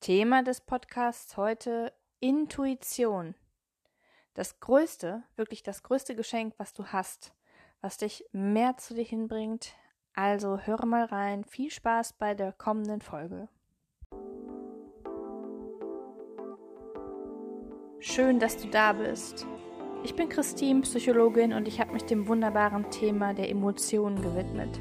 Thema 0.00 0.44
des 0.44 0.60
Podcasts 0.60 1.36
heute 1.36 1.92
Intuition. 2.20 3.34
Das 4.32 4.60
größte, 4.60 5.24
wirklich 5.34 5.64
das 5.64 5.82
größte 5.82 6.14
Geschenk, 6.14 6.54
was 6.56 6.72
du 6.72 6.86
hast, 6.86 7.34
was 7.80 7.98
dich 7.98 8.24
mehr 8.30 8.76
zu 8.76 8.94
dir 8.94 9.04
hinbringt. 9.04 9.74
Also 10.14 10.58
höre 10.58 10.86
mal 10.86 11.04
rein. 11.04 11.44
Viel 11.44 11.72
Spaß 11.72 12.12
bei 12.12 12.34
der 12.34 12.52
kommenden 12.52 13.00
Folge. 13.00 13.48
Schön, 17.98 18.38
dass 18.38 18.56
du 18.56 18.68
da 18.68 18.92
bist. 18.92 19.48
Ich 20.04 20.14
bin 20.14 20.28
Christine, 20.28 20.82
Psychologin, 20.82 21.52
und 21.52 21.66
ich 21.66 21.80
habe 21.80 21.92
mich 21.92 22.04
dem 22.04 22.28
wunderbaren 22.28 22.88
Thema 22.92 23.34
der 23.34 23.50
Emotionen 23.50 24.22
gewidmet. 24.22 24.78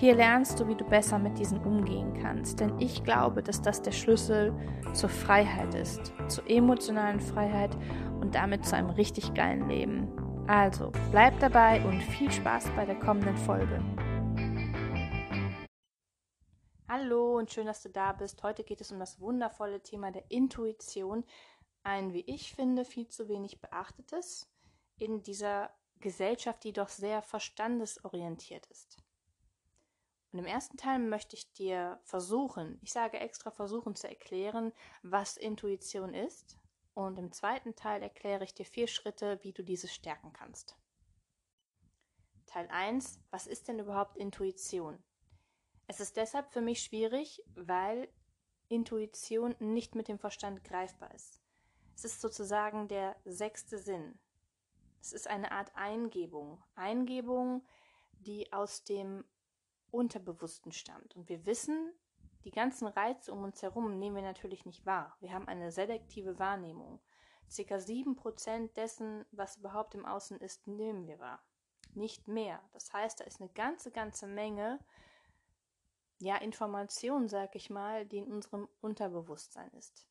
Hier 0.00 0.14
lernst 0.14 0.58
du, 0.58 0.66
wie 0.66 0.74
du 0.74 0.86
besser 0.86 1.18
mit 1.18 1.38
diesen 1.38 1.62
umgehen 1.62 2.14
kannst, 2.22 2.58
denn 2.58 2.78
ich 2.78 3.04
glaube, 3.04 3.42
dass 3.42 3.60
das 3.60 3.82
der 3.82 3.92
Schlüssel 3.92 4.50
zur 4.94 5.10
Freiheit 5.10 5.74
ist, 5.74 6.14
zur 6.26 6.48
emotionalen 6.48 7.20
Freiheit 7.20 7.76
und 8.18 8.34
damit 8.34 8.64
zu 8.64 8.74
einem 8.74 8.88
richtig 8.88 9.34
geilen 9.34 9.68
Leben. 9.68 10.08
Also, 10.48 10.90
bleib 11.10 11.38
dabei 11.40 11.84
und 11.84 12.00
viel 12.00 12.32
Spaß 12.32 12.70
bei 12.74 12.86
der 12.86 12.98
kommenden 12.98 13.36
Folge. 13.36 13.78
Hallo 16.88 17.36
und 17.36 17.50
schön, 17.50 17.66
dass 17.66 17.82
du 17.82 17.90
da 17.90 18.14
bist. 18.14 18.42
Heute 18.42 18.64
geht 18.64 18.80
es 18.80 18.90
um 18.92 18.98
das 18.98 19.20
wundervolle 19.20 19.82
Thema 19.82 20.12
der 20.12 20.24
Intuition, 20.30 21.26
ein, 21.82 22.14
wie 22.14 22.24
ich 22.26 22.54
finde, 22.54 22.86
viel 22.86 23.08
zu 23.08 23.28
wenig 23.28 23.60
beachtetes 23.60 24.50
in 24.96 25.22
dieser 25.22 25.68
Gesellschaft, 25.98 26.64
die 26.64 26.72
doch 26.72 26.88
sehr 26.88 27.20
verstandesorientiert 27.20 28.64
ist. 28.68 28.99
Und 30.32 30.38
im 30.38 30.46
ersten 30.46 30.76
Teil 30.76 31.00
möchte 31.00 31.34
ich 31.34 31.52
dir 31.52 32.00
versuchen, 32.04 32.78
ich 32.82 32.92
sage 32.92 33.18
extra 33.18 33.50
versuchen 33.50 33.96
zu 33.96 34.08
erklären, 34.08 34.72
was 35.02 35.36
Intuition 35.36 36.14
ist. 36.14 36.58
Und 36.94 37.18
im 37.18 37.32
zweiten 37.32 37.74
Teil 37.74 38.02
erkläre 38.02 38.44
ich 38.44 38.54
dir 38.54 38.66
vier 38.66 38.86
Schritte, 38.86 39.38
wie 39.42 39.52
du 39.52 39.64
diese 39.64 39.88
stärken 39.88 40.32
kannst. 40.32 40.76
Teil 42.46 42.68
1. 42.68 43.20
Was 43.30 43.46
ist 43.46 43.68
denn 43.68 43.78
überhaupt 43.78 44.16
Intuition? 44.16 45.02
Es 45.86 45.98
ist 45.98 46.16
deshalb 46.16 46.52
für 46.52 46.60
mich 46.60 46.82
schwierig, 46.82 47.42
weil 47.54 48.08
Intuition 48.68 49.56
nicht 49.58 49.96
mit 49.96 50.06
dem 50.06 50.18
Verstand 50.18 50.62
greifbar 50.62 51.12
ist. 51.14 51.40
Es 51.96 52.04
ist 52.04 52.20
sozusagen 52.20 52.86
der 52.86 53.16
sechste 53.24 53.78
Sinn. 53.78 54.18
Es 55.00 55.12
ist 55.12 55.26
eine 55.26 55.50
Art 55.50 55.74
Eingebung. 55.74 56.62
Eingebung, 56.74 57.66
die 58.12 58.52
aus 58.52 58.84
dem 58.84 59.24
Unterbewussten 59.90 60.72
stammt. 60.72 61.16
Und 61.16 61.28
wir 61.28 61.46
wissen, 61.46 61.92
die 62.44 62.50
ganzen 62.50 62.86
Reize 62.86 63.32
um 63.32 63.42
uns 63.42 63.62
herum 63.62 63.98
nehmen 63.98 64.16
wir 64.16 64.22
natürlich 64.22 64.64
nicht 64.64 64.86
wahr. 64.86 65.16
Wir 65.20 65.32
haben 65.32 65.48
eine 65.48 65.72
selektive 65.72 66.38
Wahrnehmung. 66.38 67.00
Circa 67.50 67.76
7% 67.76 68.72
dessen, 68.74 69.24
was 69.32 69.56
überhaupt 69.56 69.94
im 69.94 70.06
Außen 70.06 70.38
ist, 70.38 70.66
nehmen 70.66 71.06
wir 71.06 71.18
wahr. 71.18 71.42
Nicht 71.94 72.28
mehr. 72.28 72.62
Das 72.72 72.92
heißt, 72.92 73.20
da 73.20 73.24
ist 73.24 73.40
eine 73.40 73.50
ganze, 73.50 73.90
ganze 73.90 74.26
Menge 74.26 74.78
ja, 76.20 76.36
Information, 76.36 77.28
sag 77.28 77.56
ich 77.56 77.70
mal, 77.70 78.06
die 78.06 78.18
in 78.18 78.30
unserem 78.30 78.68
Unterbewusstsein 78.80 79.70
ist. 79.72 80.06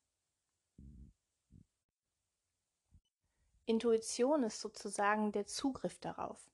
Intuition 3.64 4.42
ist 4.42 4.60
sozusagen 4.60 5.30
der 5.30 5.46
Zugriff 5.46 5.98
darauf. 6.00 6.49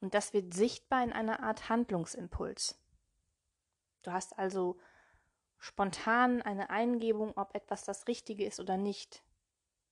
Und 0.00 0.14
das 0.14 0.32
wird 0.32 0.54
sichtbar 0.54 1.02
in 1.02 1.12
einer 1.12 1.42
Art 1.42 1.68
Handlungsimpuls. 1.68 2.78
Du 4.02 4.12
hast 4.12 4.38
also 4.38 4.78
spontan 5.58 6.40
eine 6.42 6.70
Eingebung, 6.70 7.32
ob 7.36 7.54
etwas 7.54 7.84
das 7.84 8.06
Richtige 8.06 8.44
ist 8.44 8.60
oder 8.60 8.76
nicht. 8.76 9.24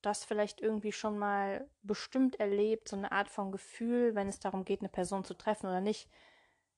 Du 0.01 0.09
hast 0.09 0.25
vielleicht 0.25 0.61
irgendwie 0.61 0.91
schon 0.91 1.17
mal 1.17 1.69
bestimmt 1.81 2.39
erlebt, 2.39 2.87
so 2.87 2.95
eine 2.95 3.11
Art 3.11 3.29
von 3.29 3.51
Gefühl, 3.51 4.15
wenn 4.15 4.29
es 4.29 4.39
darum 4.39 4.63
geht, 4.63 4.79
eine 4.81 4.89
Person 4.89 5.25
zu 5.25 5.33
treffen 5.33 5.65
oder 5.65 5.81
nicht. 5.81 6.09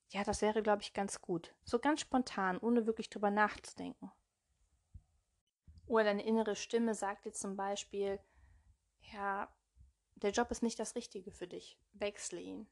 Ja, 0.09 0.23
das 0.23 0.41
wäre, 0.41 0.63
glaube 0.63 0.81
ich, 0.81 0.93
ganz 0.93 1.21
gut. 1.21 1.53
So 1.63 1.77
ganz 1.77 2.01
spontan, 2.01 2.57
ohne 2.57 2.87
wirklich 2.87 3.09
drüber 3.09 3.29
nachzudenken. 3.29 4.11
Oder 5.85 6.05
deine 6.05 6.25
innere 6.25 6.55
Stimme 6.55 6.95
sagt 6.95 7.25
dir 7.25 7.33
zum 7.33 7.55
Beispiel, 7.55 8.19
ja, 9.13 9.53
der 10.15 10.31
Job 10.31 10.49
ist 10.51 10.63
nicht 10.63 10.79
das 10.79 10.95
Richtige 10.95 11.31
für 11.31 11.47
dich. 11.47 11.77
Wechsle 11.93 12.39
ihn. 12.39 12.67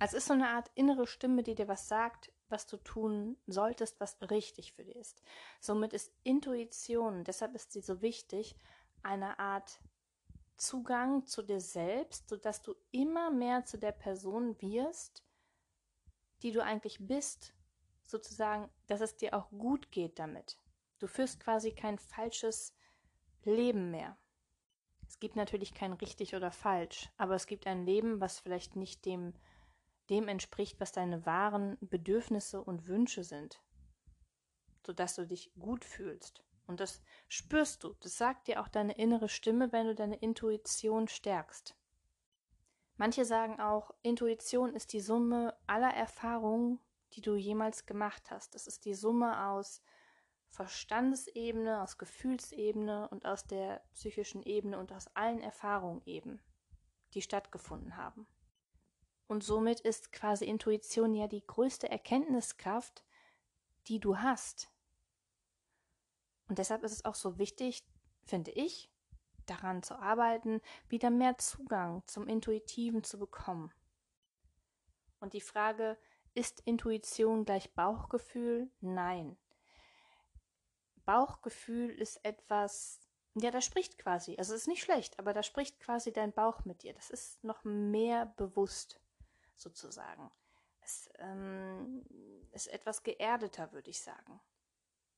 Also 0.00 0.16
es 0.16 0.22
ist 0.22 0.28
so 0.28 0.32
eine 0.32 0.48
Art 0.48 0.70
innere 0.74 1.06
Stimme, 1.06 1.42
die 1.42 1.54
dir 1.54 1.68
was 1.68 1.86
sagt, 1.86 2.32
was 2.48 2.66
du 2.66 2.78
tun 2.78 3.36
solltest, 3.46 4.00
was 4.00 4.16
richtig 4.30 4.72
für 4.72 4.82
dich 4.82 4.96
ist. 4.96 5.22
Somit 5.60 5.92
ist 5.92 6.10
Intuition, 6.24 7.22
deshalb 7.22 7.54
ist 7.54 7.72
sie 7.72 7.82
so 7.82 8.00
wichtig, 8.00 8.56
eine 9.02 9.38
Art 9.38 9.78
Zugang 10.56 11.26
zu 11.26 11.42
dir 11.42 11.60
selbst, 11.60 12.30
sodass 12.30 12.62
du 12.62 12.74
immer 12.90 13.30
mehr 13.30 13.66
zu 13.66 13.78
der 13.78 13.92
Person 13.92 14.60
wirst, 14.62 15.22
die 16.42 16.52
du 16.52 16.64
eigentlich 16.64 16.96
bist, 17.06 17.54
sozusagen, 18.06 18.70
dass 18.86 19.02
es 19.02 19.16
dir 19.16 19.34
auch 19.34 19.50
gut 19.50 19.92
geht 19.92 20.18
damit. 20.18 20.58
Du 20.98 21.08
führst 21.08 21.40
quasi 21.40 21.72
kein 21.72 21.98
falsches 21.98 22.74
Leben 23.44 23.90
mehr. 23.90 24.16
Es 25.06 25.18
gibt 25.18 25.36
natürlich 25.36 25.74
kein 25.74 25.92
richtig 25.92 26.34
oder 26.34 26.50
falsch, 26.50 27.10
aber 27.18 27.34
es 27.34 27.46
gibt 27.46 27.66
ein 27.66 27.84
Leben, 27.84 28.20
was 28.20 28.40
vielleicht 28.40 28.76
nicht 28.76 29.04
dem 29.04 29.34
dem 30.10 30.28
entspricht, 30.28 30.80
was 30.80 30.92
deine 30.92 31.24
wahren 31.24 31.78
Bedürfnisse 31.80 32.62
und 32.62 32.88
Wünsche 32.88 33.24
sind, 33.24 33.62
sodass 34.84 35.14
du 35.14 35.26
dich 35.26 35.52
gut 35.58 35.84
fühlst. 35.84 36.44
Und 36.66 36.80
das 36.80 37.02
spürst 37.28 37.84
du, 37.84 37.94
das 38.00 38.18
sagt 38.18 38.48
dir 38.48 38.60
auch 38.60 38.68
deine 38.68 38.96
innere 38.98 39.28
Stimme, 39.28 39.72
wenn 39.72 39.86
du 39.86 39.94
deine 39.94 40.16
Intuition 40.16 41.08
stärkst. 41.08 41.76
Manche 42.96 43.24
sagen 43.24 43.60
auch, 43.60 43.92
Intuition 44.02 44.74
ist 44.74 44.92
die 44.92 45.00
Summe 45.00 45.56
aller 45.66 45.92
Erfahrungen, 45.94 46.78
die 47.14 47.22
du 47.22 47.34
jemals 47.34 47.86
gemacht 47.86 48.30
hast. 48.30 48.54
Das 48.54 48.66
ist 48.66 48.84
die 48.84 48.94
Summe 48.94 49.48
aus 49.48 49.82
Verstandesebene, 50.50 51.82
aus 51.82 51.96
Gefühlsebene 51.96 53.08
und 53.08 53.24
aus 53.24 53.46
der 53.46 53.82
psychischen 53.94 54.42
Ebene 54.42 54.78
und 54.78 54.92
aus 54.92 55.08
allen 55.16 55.40
Erfahrungen 55.40 56.02
eben, 56.04 56.40
die 57.14 57.22
stattgefunden 57.22 57.96
haben. 57.96 58.26
Und 59.30 59.44
somit 59.44 59.78
ist 59.78 60.10
quasi 60.10 60.44
Intuition 60.44 61.14
ja 61.14 61.28
die 61.28 61.46
größte 61.46 61.88
Erkenntniskraft, 61.88 63.04
die 63.86 64.00
du 64.00 64.18
hast. 64.18 64.72
Und 66.48 66.58
deshalb 66.58 66.82
ist 66.82 66.90
es 66.90 67.04
auch 67.04 67.14
so 67.14 67.38
wichtig, 67.38 67.84
finde 68.24 68.50
ich, 68.50 68.90
daran 69.46 69.84
zu 69.84 69.96
arbeiten, 69.96 70.60
wieder 70.88 71.10
mehr 71.10 71.38
Zugang 71.38 72.02
zum 72.08 72.26
Intuitiven 72.26 73.04
zu 73.04 73.20
bekommen. 73.20 73.72
Und 75.20 75.32
die 75.32 75.40
Frage, 75.40 75.96
ist 76.34 76.58
Intuition 76.64 77.44
gleich 77.44 77.72
Bauchgefühl? 77.72 78.68
Nein. 78.80 79.36
Bauchgefühl 81.04 81.90
ist 81.90 82.16
etwas, 82.24 82.98
ja, 83.36 83.52
da 83.52 83.60
spricht 83.60 83.96
quasi, 83.96 84.34
also 84.38 84.54
es 84.54 84.62
ist 84.62 84.66
nicht 84.66 84.82
schlecht, 84.82 85.20
aber 85.20 85.32
da 85.32 85.44
spricht 85.44 85.78
quasi 85.78 86.12
dein 86.12 86.32
Bauch 86.32 86.64
mit 86.64 86.82
dir. 86.82 86.94
Das 86.94 87.10
ist 87.10 87.44
noch 87.44 87.62
mehr 87.62 88.26
bewusst 88.26 89.00
sozusagen. 89.60 90.30
Es 90.80 91.10
ähm, 91.18 92.04
ist 92.52 92.68
etwas 92.68 93.02
geerdeter, 93.02 93.72
würde 93.72 93.90
ich 93.90 94.02
sagen. 94.02 94.40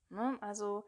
Ne? 0.09 0.39
Also 0.41 0.87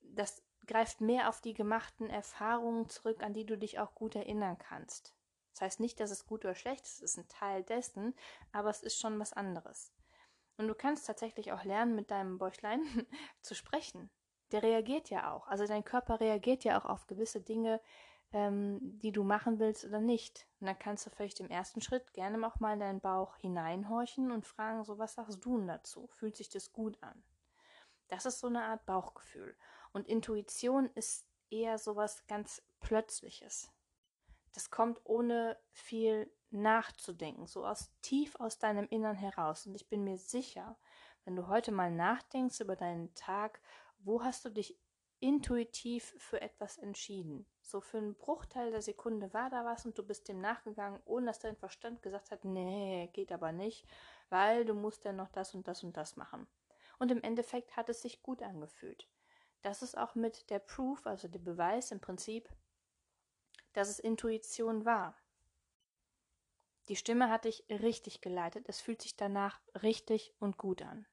das 0.00 0.42
greift 0.66 1.00
mehr 1.00 1.28
auf 1.28 1.40
die 1.40 1.54
gemachten 1.54 2.08
Erfahrungen 2.08 2.88
zurück, 2.88 3.22
an 3.22 3.32
die 3.32 3.46
du 3.46 3.56
dich 3.56 3.78
auch 3.78 3.94
gut 3.94 4.14
erinnern 4.14 4.58
kannst. 4.58 5.14
Das 5.52 5.62
heißt 5.62 5.80
nicht, 5.80 6.00
dass 6.00 6.10
es 6.10 6.26
gut 6.26 6.44
oder 6.44 6.54
schlecht 6.54 6.84
ist, 6.84 7.02
es 7.02 7.12
ist 7.12 7.18
ein 7.18 7.28
Teil 7.28 7.62
dessen, 7.64 8.14
aber 8.52 8.70
es 8.70 8.82
ist 8.82 8.98
schon 8.98 9.18
was 9.18 9.32
anderes. 9.32 9.92
Und 10.56 10.68
du 10.68 10.74
kannst 10.74 11.06
tatsächlich 11.06 11.52
auch 11.52 11.64
lernen, 11.64 11.94
mit 11.94 12.10
deinem 12.10 12.38
Bäuchlein 12.38 12.82
zu 13.42 13.54
sprechen. 13.54 14.10
Der 14.52 14.62
reagiert 14.62 15.10
ja 15.10 15.32
auch. 15.32 15.46
Also 15.46 15.66
dein 15.66 15.84
Körper 15.84 16.20
reagiert 16.20 16.64
ja 16.64 16.78
auch 16.78 16.84
auf 16.84 17.06
gewisse 17.06 17.40
Dinge, 17.40 17.80
ähm, 18.32 18.98
die 19.00 19.12
du 19.12 19.24
machen 19.24 19.58
willst 19.58 19.84
oder 19.84 20.00
nicht. 20.00 20.46
Und 20.60 20.66
dann 20.66 20.78
kannst 20.78 21.06
du 21.06 21.10
vielleicht 21.10 21.40
im 21.40 21.50
ersten 21.50 21.80
Schritt 21.80 22.12
gerne 22.12 22.46
auch 22.46 22.60
mal 22.60 22.74
in 22.74 22.80
deinen 22.80 23.00
Bauch 23.00 23.36
hineinhorchen 23.36 24.30
und 24.30 24.46
fragen, 24.46 24.84
so 24.84 24.98
was 24.98 25.14
sagst 25.14 25.44
du 25.44 25.58
denn 25.58 25.66
dazu? 25.66 26.08
Fühlt 26.12 26.36
sich 26.36 26.48
das 26.48 26.72
gut 26.72 27.02
an? 27.02 27.22
Das 28.08 28.26
ist 28.26 28.40
so 28.40 28.48
eine 28.48 28.62
Art 28.64 28.86
Bauchgefühl. 28.86 29.56
Und 29.92 30.06
Intuition 30.08 30.90
ist 30.94 31.26
eher 31.50 31.78
sowas 31.78 32.26
ganz 32.26 32.62
Plötzliches. 32.80 33.70
Das 34.52 34.70
kommt 34.70 35.00
ohne 35.04 35.56
viel 35.70 36.30
nachzudenken, 36.50 37.46
so 37.46 37.64
aus 37.64 37.92
tief 38.02 38.34
aus 38.36 38.58
deinem 38.58 38.88
Innern 38.88 39.14
heraus. 39.14 39.66
Und 39.66 39.74
ich 39.74 39.88
bin 39.88 40.02
mir 40.02 40.18
sicher, 40.18 40.76
wenn 41.24 41.36
du 41.36 41.46
heute 41.46 41.70
mal 41.70 41.90
nachdenkst 41.90 42.60
über 42.60 42.76
deinen 42.76 43.14
Tag, 43.14 43.60
wo 43.98 44.22
hast 44.22 44.44
du 44.44 44.50
dich 44.50 44.78
intuitiv 45.20 46.14
für 46.18 46.40
etwas 46.40 46.78
entschieden. 46.78 47.46
So 47.70 47.80
für 47.80 47.98
einen 47.98 48.16
Bruchteil 48.16 48.72
der 48.72 48.82
Sekunde 48.82 49.32
war 49.32 49.48
da 49.48 49.64
was 49.64 49.86
und 49.86 49.96
du 49.96 50.02
bist 50.02 50.26
dem 50.26 50.40
nachgegangen, 50.40 51.00
ohne 51.04 51.26
dass 51.26 51.38
dein 51.38 51.54
Verstand 51.54 52.02
gesagt 52.02 52.32
hat, 52.32 52.44
nee, 52.44 53.08
geht 53.12 53.30
aber 53.30 53.52
nicht, 53.52 53.86
weil 54.28 54.64
du 54.64 54.74
musst 54.74 55.04
ja 55.04 55.12
noch 55.12 55.28
das 55.28 55.54
und 55.54 55.68
das 55.68 55.84
und 55.84 55.96
das 55.96 56.16
machen. 56.16 56.48
Und 56.98 57.12
im 57.12 57.22
Endeffekt 57.22 57.76
hat 57.76 57.88
es 57.88 58.02
sich 58.02 58.24
gut 58.24 58.42
angefühlt. 58.42 59.06
Das 59.62 59.82
ist 59.82 59.96
auch 59.96 60.16
mit 60.16 60.50
der 60.50 60.58
Proof, 60.58 61.06
also 61.06 61.28
der 61.28 61.38
Beweis 61.38 61.92
im 61.92 62.00
Prinzip, 62.00 62.48
dass 63.72 63.88
es 63.88 64.00
Intuition 64.00 64.84
war. 64.84 65.14
Die 66.88 66.96
Stimme 66.96 67.30
hat 67.30 67.44
dich 67.44 67.64
richtig 67.70 68.20
geleitet. 68.20 68.68
Es 68.68 68.80
fühlt 68.80 69.00
sich 69.00 69.16
danach 69.16 69.60
richtig 69.80 70.34
und 70.40 70.58
gut 70.58 70.82
an. 70.82 71.06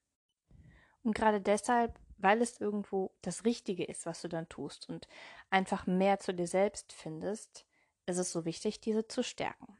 Und 1.04 1.13
gerade 1.13 1.39
deshalb, 1.39 2.00
weil 2.18 2.42
es 2.42 2.60
irgendwo 2.60 3.12
das 3.22 3.46
Richtige 3.46 3.84
ist, 3.84 4.06
was 4.06 4.22
du 4.22 4.28
dann 4.28 4.50
tust 4.50 4.90
und 4.90 5.08
einfach 5.50 5.86
mehr 5.86 6.19
zu 6.19 6.34
dir 6.34 6.48
selbst 6.48 6.94
findest, 6.94 7.66
ist 8.06 8.18
es 8.18 8.31
so 8.31 8.46
wichtig, 8.46 8.80
diese 8.80 9.08
zu 9.08 9.24
stärken. 9.24 9.78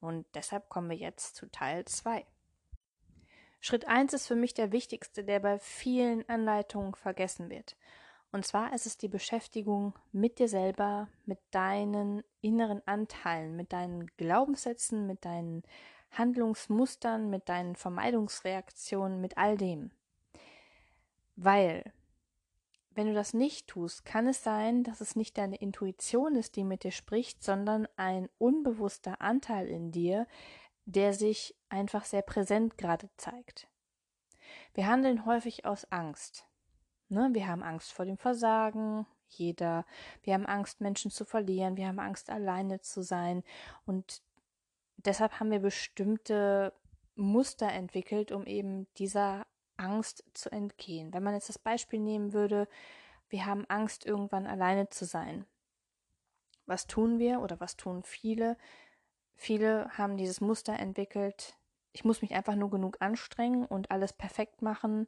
Und 0.00 0.26
deshalb 0.34 0.68
kommen 0.68 0.90
wir 0.90 0.96
jetzt 0.96 1.36
zu 1.36 1.50
Teil 1.50 1.84
2. 1.84 2.24
Schritt 3.60 3.88
1 3.88 4.12
ist 4.12 4.26
für 4.26 4.36
mich 4.36 4.54
der 4.54 4.70
wichtigste, 4.70 5.24
der 5.24 5.40
bei 5.40 5.58
vielen 5.58 6.28
Anleitungen 6.28 6.94
vergessen 6.94 7.50
wird. 7.50 7.76
Und 8.30 8.44
zwar 8.44 8.74
ist 8.74 8.86
es 8.86 8.98
die 8.98 9.08
Beschäftigung 9.08 9.94
mit 10.12 10.38
dir 10.38 10.48
selber, 10.48 11.08
mit 11.24 11.38
deinen 11.50 12.22
inneren 12.42 12.82
Anteilen, 12.86 13.56
mit 13.56 13.72
deinen 13.72 14.06
Glaubenssätzen, 14.18 15.06
mit 15.06 15.24
deinen 15.24 15.62
Handlungsmustern, 16.10 17.30
mit 17.30 17.48
deinen 17.48 17.76
Vermeidungsreaktionen, 17.76 19.20
mit 19.20 19.38
all 19.38 19.56
dem. 19.56 19.90
Weil, 21.36 21.92
wenn 22.90 23.06
du 23.06 23.14
das 23.14 23.34
nicht 23.34 23.68
tust, 23.68 24.04
kann 24.04 24.26
es 24.26 24.42
sein, 24.42 24.82
dass 24.82 25.00
es 25.00 25.16
nicht 25.16 25.36
deine 25.36 25.56
Intuition 25.56 26.34
ist, 26.34 26.56
die 26.56 26.64
mit 26.64 26.82
dir 26.82 26.90
spricht, 26.90 27.44
sondern 27.44 27.86
ein 27.96 28.28
unbewusster 28.38 29.20
Anteil 29.20 29.68
in 29.68 29.92
dir, 29.92 30.26
der 30.86 31.12
sich 31.12 31.54
einfach 31.68 32.04
sehr 32.04 32.22
präsent 32.22 32.78
gerade 32.78 33.10
zeigt. 33.16 33.68
Wir 34.74 34.86
handeln 34.86 35.26
häufig 35.26 35.64
aus 35.66 35.90
Angst. 35.92 36.46
Ne? 37.08 37.28
Wir 37.32 37.46
haben 37.46 37.62
Angst 37.62 37.92
vor 37.92 38.04
dem 38.04 38.16
Versagen, 38.16 39.06
jeder. 39.28 39.84
Wir 40.22 40.34
haben 40.34 40.46
Angst, 40.46 40.80
Menschen 40.80 41.10
zu 41.10 41.24
verlieren. 41.24 41.76
Wir 41.76 41.88
haben 41.88 41.98
Angst, 41.98 42.30
alleine 42.30 42.80
zu 42.80 43.02
sein. 43.02 43.42
Und 43.84 44.22
deshalb 44.96 45.38
haben 45.40 45.50
wir 45.50 45.60
bestimmte 45.60 46.72
Muster 47.14 47.68
entwickelt, 47.68 48.32
um 48.32 48.46
eben 48.46 48.86
dieser 48.94 49.46
Angst 49.78 50.24
zu 50.34 50.50
entgehen. 50.50 51.12
Wenn 51.12 51.22
man 51.22 51.34
jetzt 51.34 51.48
das 51.48 51.58
Beispiel 51.58 52.00
nehmen 52.00 52.32
würde, 52.32 52.68
wir 53.28 53.46
haben 53.46 53.64
Angst, 53.68 54.06
irgendwann 54.06 54.46
alleine 54.46 54.88
zu 54.88 55.04
sein. 55.04 55.46
Was 56.66 56.86
tun 56.86 57.18
wir 57.18 57.40
oder 57.40 57.60
was 57.60 57.76
tun 57.76 58.02
viele? 58.02 58.56
Viele 59.34 59.90
haben 59.96 60.16
dieses 60.16 60.40
Muster 60.40 60.78
entwickelt, 60.78 61.56
ich 61.96 62.04
muss 62.04 62.20
mich 62.20 62.34
einfach 62.34 62.56
nur 62.56 62.70
genug 62.70 62.98
anstrengen 63.00 63.64
und 63.64 63.90
alles 63.90 64.12
perfekt 64.12 64.60
machen 64.60 65.06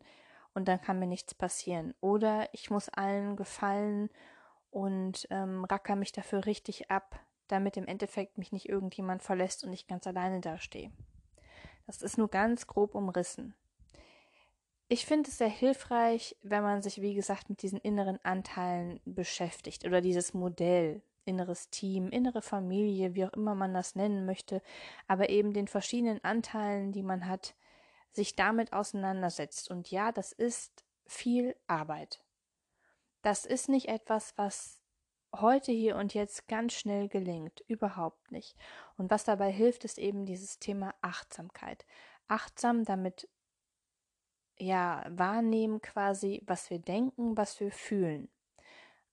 und 0.55 0.69
dann 0.69 0.81
kann 0.81 0.99
mir 0.99 1.07
nichts 1.07 1.35
passieren. 1.35 1.95
Oder 2.01 2.49
ich 2.55 2.71
muss 2.71 2.89
allen 2.89 3.37
gefallen 3.37 4.09
und 4.71 5.27
ähm, 5.31 5.65
racker 5.65 5.97
mich 5.97 6.13
dafür 6.13 6.47
richtig 6.47 6.91
ab, 6.91 7.21
damit 7.47 7.77
im 7.77 7.87
Endeffekt 7.87 8.39
mich 8.39 8.53
nicht 8.53 8.71
irgendjemand 8.71 9.23
verlässt 9.23 9.65
und 9.65 9.73
ich 9.75 9.87
ganz 9.87 10.07
alleine 10.07 10.41
dastehe. 10.41 10.91
Das 11.87 12.01
ist 12.01 12.17
nur 12.17 12.29
ganz 12.29 12.67
grob 12.67 12.95
umrissen. 12.95 13.55
Ich 14.91 15.05
finde 15.05 15.29
es 15.29 15.37
sehr 15.37 15.49
hilfreich, 15.49 16.35
wenn 16.43 16.63
man 16.63 16.81
sich, 16.81 17.03
wie 17.03 17.13
gesagt, 17.13 17.51
mit 17.51 17.61
diesen 17.61 17.79
inneren 17.79 18.19
Anteilen 18.25 19.01
beschäftigt 19.05 19.85
oder 19.85 20.01
dieses 20.01 20.33
Modell, 20.33 21.03
inneres 21.27 21.69
Team, 21.69 22.09
innere 22.09 22.41
Familie, 22.41 23.15
wie 23.15 23.27
auch 23.27 23.33
immer 23.35 23.55
man 23.55 23.75
das 23.75 23.97
nennen 23.97 24.25
möchte, 24.25 24.63
aber 25.07 25.29
eben 25.29 25.53
den 25.53 25.69
verschiedenen 25.69 26.25
Anteilen, 26.25 26.93
die 26.93 27.03
man 27.03 27.29
hat, 27.29 27.55
sich 28.13 28.35
damit 28.35 28.73
auseinandersetzt. 28.73 29.71
Und 29.71 29.91
ja, 29.91 30.11
das 30.11 30.33
ist 30.33 30.85
viel 31.07 31.55
Arbeit. 31.67 32.25
Das 33.21 33.45
ist 33.45 33.69
nicht 33.69 33.89
etwas, 33.89 34.33
was 34.37 34.81
heute 35.37 35.71
hier 35.71 35.97
und 35.97 36.15
jetzt 36.15 36.49
ganz 36.49 36.73
schnell 36.73 37.09
gelingt. 37.09 37.61
Überhaupt 37.67 38.33
nicht. 38.33 38.57
Und 38.97 39.11
was 39.11 39.25
dabei 39.25 39.53
hilft, 39.53 39.85
ist 39.85 39.99
eben 39.99 40.25
dieses 40.25 40.59
Thema 40.59 40.95
Achtsamkeit. 41.03 41.85
Achtsam 42.27 42.85
damit 42.85 43.29
ja 44.59 45.05
wahrnehmen 45.09 45.81
quasi, 45.81 46.43
was 46.47 46.71
wir 46.71 46.79
denken, 46.79 47.37
was 47.37 47.61
wir 47.61 47.71
fühlen. 47.71 48.29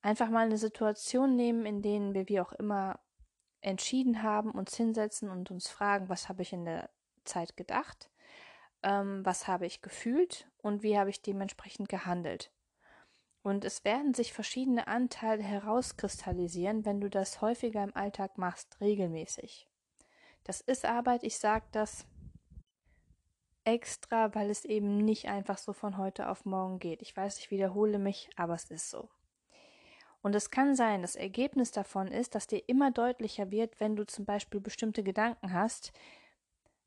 Einfach 0.02 0.30
mal 0.30 0.46
eine 0.46 0.58
Situation 0.58 1.36
nehmen, 1.36 1.66
in 1.66 1.82
denen 1.82 2.14
wir 2.14 2.30
wie 2.30 2.40
auch 2.40 2.54
immer 2.54 3.00
entschieden 3.62 4.22
haben, 4.22 4.52
uns 4.52 4.76
hinsetzen 4.76 5.30
und 5.30 5.50
uns 5.50 5.70
fragen, 5.70 6.10
was 6.10 6.30
habe 6.30 6.44
ich 6.44 6.54
in 6.54 6.66
der 6.66 6.90
Zeit 7.24 7.58
gedacht 7.58 8.10
ähm, 8.86 9.26
was 9.26 9.48
habe 9.48 9.66
ich 9.66 9.82
gefühlt 9.82 10.48
und 10.60 10.84
wie 10.84 10.98
habe 10.98 11.10
ich 11.10 11.22
dementsprechend 11.22 11.90
gehandelt. 11.90 12.52
Und 13.42 13.66
es 13.66 13.84
werden 13.84 14.14
sich 14.14 14.32
verschiedene 14.32 14.88
Anteile 14.88 15.44
herauskristallisieren, 15.44 16.86
wenn 16.86 17.02
du 17.02 17.10
das 17.10 17.42
häufiger 17.42 17.84
im 17.84 17.96
Alltag 17.96 18.38
machst, 18.38 18.80
regelmäßig. 18.80 19.68
Das 20.44 20.62
ist 20.62 20.86
Arbeit, 20.86 21.24
ich 21.24 21.38
sage 21.38 21.66
das 21.72 22.06
extra, 23.66 24.34
weil 24.36 24.50
es 24.50 24.64
eben 24.66 24.98
nicht 24.98 25.28
einfach 25.28 25.58
so 25.58 25.74
von 25.74 25.98
heute 25.98 26.30
auf 26.30 26.46
morgen 26.46 26.80
geht. 26.80 27.02
Ich 27.02 27.16
weiß, 27.16 27.40
ich 27.40 27.52
wiederhole 27.52 28.00
mich, 28.00 28.30
aber 28.36 28.54
es 28.54 28.66
ist 28.66 28.90
so. 28.90 29.10
Und 30.22 30.34
es 30.34 30.50
kann 30.50 30.76
sein, 30.76 31.02
das 31.02 31.16
Ergebnis 31.16 31.72
davon 31.72 32.08
ist, 32.08 32.34
dass 32.34 32.48
dir 32.48 32.68
immer 32.68 32.90
deutlicher 32.90 33.52
wird, 33.52 33.80
wenn 33.80 33.96
du 33.96 34.06
zum 34.08 34.26
Beispiel 34.26 34.60
bestimmte 34.60 35.04
Gedanken 35.04 35.54
hast, 35.54 35.94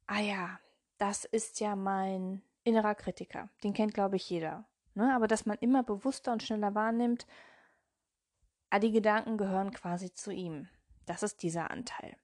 ah 0.06 0.20
ja, 0.20 0.58
das 0.98 1.24
ist 1.24 1.60
ja 1.60 1.76
mein 1.76 2.42
innerer 2.64 2.94
Kritiker. 2.94 3.48
Den 3.62 3.74
kennt, 3.74 3.94
glaube 3.94 4.16
ich, 4.16 4.28
jeder. 4.28 4.64
Ne? 4.94 5.14
Aber 5.14 5.28
dass 5.28 5.46
man 5.46 5.56
immer 5.58 5.84
bewusster 5.84 6.32
und 6.32 6.42
schneller 6.42 6.74
wahrnimmt, 6.74 7.26
ah, 8.70 8.80
die 8.80 8.90
Gedanken 8.90 9.38
gehören 9.38 9.72
quasi 9.72 10.12
zu 10.12 10.32
ihm. 10.32 10.68
Das 11.06 11.22
ist 11.22 11.42
dieser 11.42 11.70
Anteil. 11.70 12.16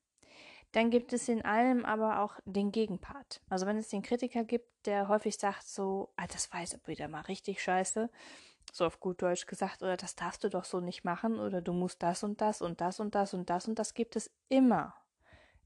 Dann 0.74 0.90
gibt 0.90 1.12
es 1.12 1.28
in 1.28 1.42
allem 1.42 1.84
aber 1.84 2.18
auch 2.20 2.40
den 2.44 2.72
Gegenpart. 2.72 3.40
Also 3.48 3.64
wenn 3.64 3.76
es 3.76 3.90
den 3.90 4.02
Kritiker 4.02 4.42
gibt, 4.42 4.66
der 4.86 5.06
häufig 5.06 5.36
sagt 5.36 5.68
so, 5.68 6.12
ah, 6.16 6.26
das 6.26 6.52
war 6.52 6.62
jetzt 6.62 6.88
wieder 6.88 7.06
mal 7.06 7.20
richtig 7.20 7.62
scheiße, 7.62 8.10
so 8.72 8.84
auf 8.84 8.98
gut 8.98 9.22
Deutsch 9.22 9.46
gesagt, 9.46 9.84
oder 9.84 9.96
das 9.96 10.16
darfst 10.16 10.42
du 10.42 10.50
doch 10.50 10.64
so 10.64 10.80
nicht 10.80 11.04
machen, 11.04 11.38
oder 11.38 11.62
du 11.62 11.72
musst 11.72 12.02
das 12.02 12.24
und 12.24 12.40
das 12.40 12.60
und 12.60 12.80
das 12.80 12.98
und 12.98 13.14
das 13.14 13.34
und 13.34 13.50
das 13.50 13.68
und 13.68 13.78
das 13.78 13.94
gibt 13.94 14.16
es 14.16 14.32
immer. 14.48 14.94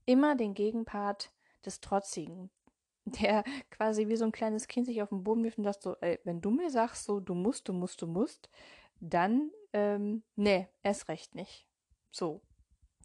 Immer 0.04 0.36
den 0.36 0.52
Gegenpart 0.52 1.32
des 1.64 1.80
Trotzigen, 1.80 2.50
der 3.06 3.44
quasi 3.70 4.08
wie 4.08 4.16
so 4.16 4.26
ein 4.26 4.32
kleines 4.32 4.68
Kind 4.68 4.84
sich 4.84 5.00
auf 5.00 5.08
den 5.08 5.24
Boden 5.24 5.42
wirft 5.42 5.56
und 5.56 5.64
sagt 5.64 5.82
so, 5.82 5.96
ey, 6.02 6.20
wenn 6.24 6.42
du 6.42 6.50
mir 6.50 6.68
sagst 6.68 7.04
so, 7.04 7.18
du 7.18 7.32
musst, 7.32 7.66
du 7.66 7.72
musst, 7.72 8.02
du 8.02 8.06
musst, 8.06 8.50
dann, 9.00 9.52
ähm, 9.72 10.22
nee, 10.36 10.68
erst 10.82 11.08
recht 11.08 11.34
nicht. 11.34 11.66
So. 12.10 12.42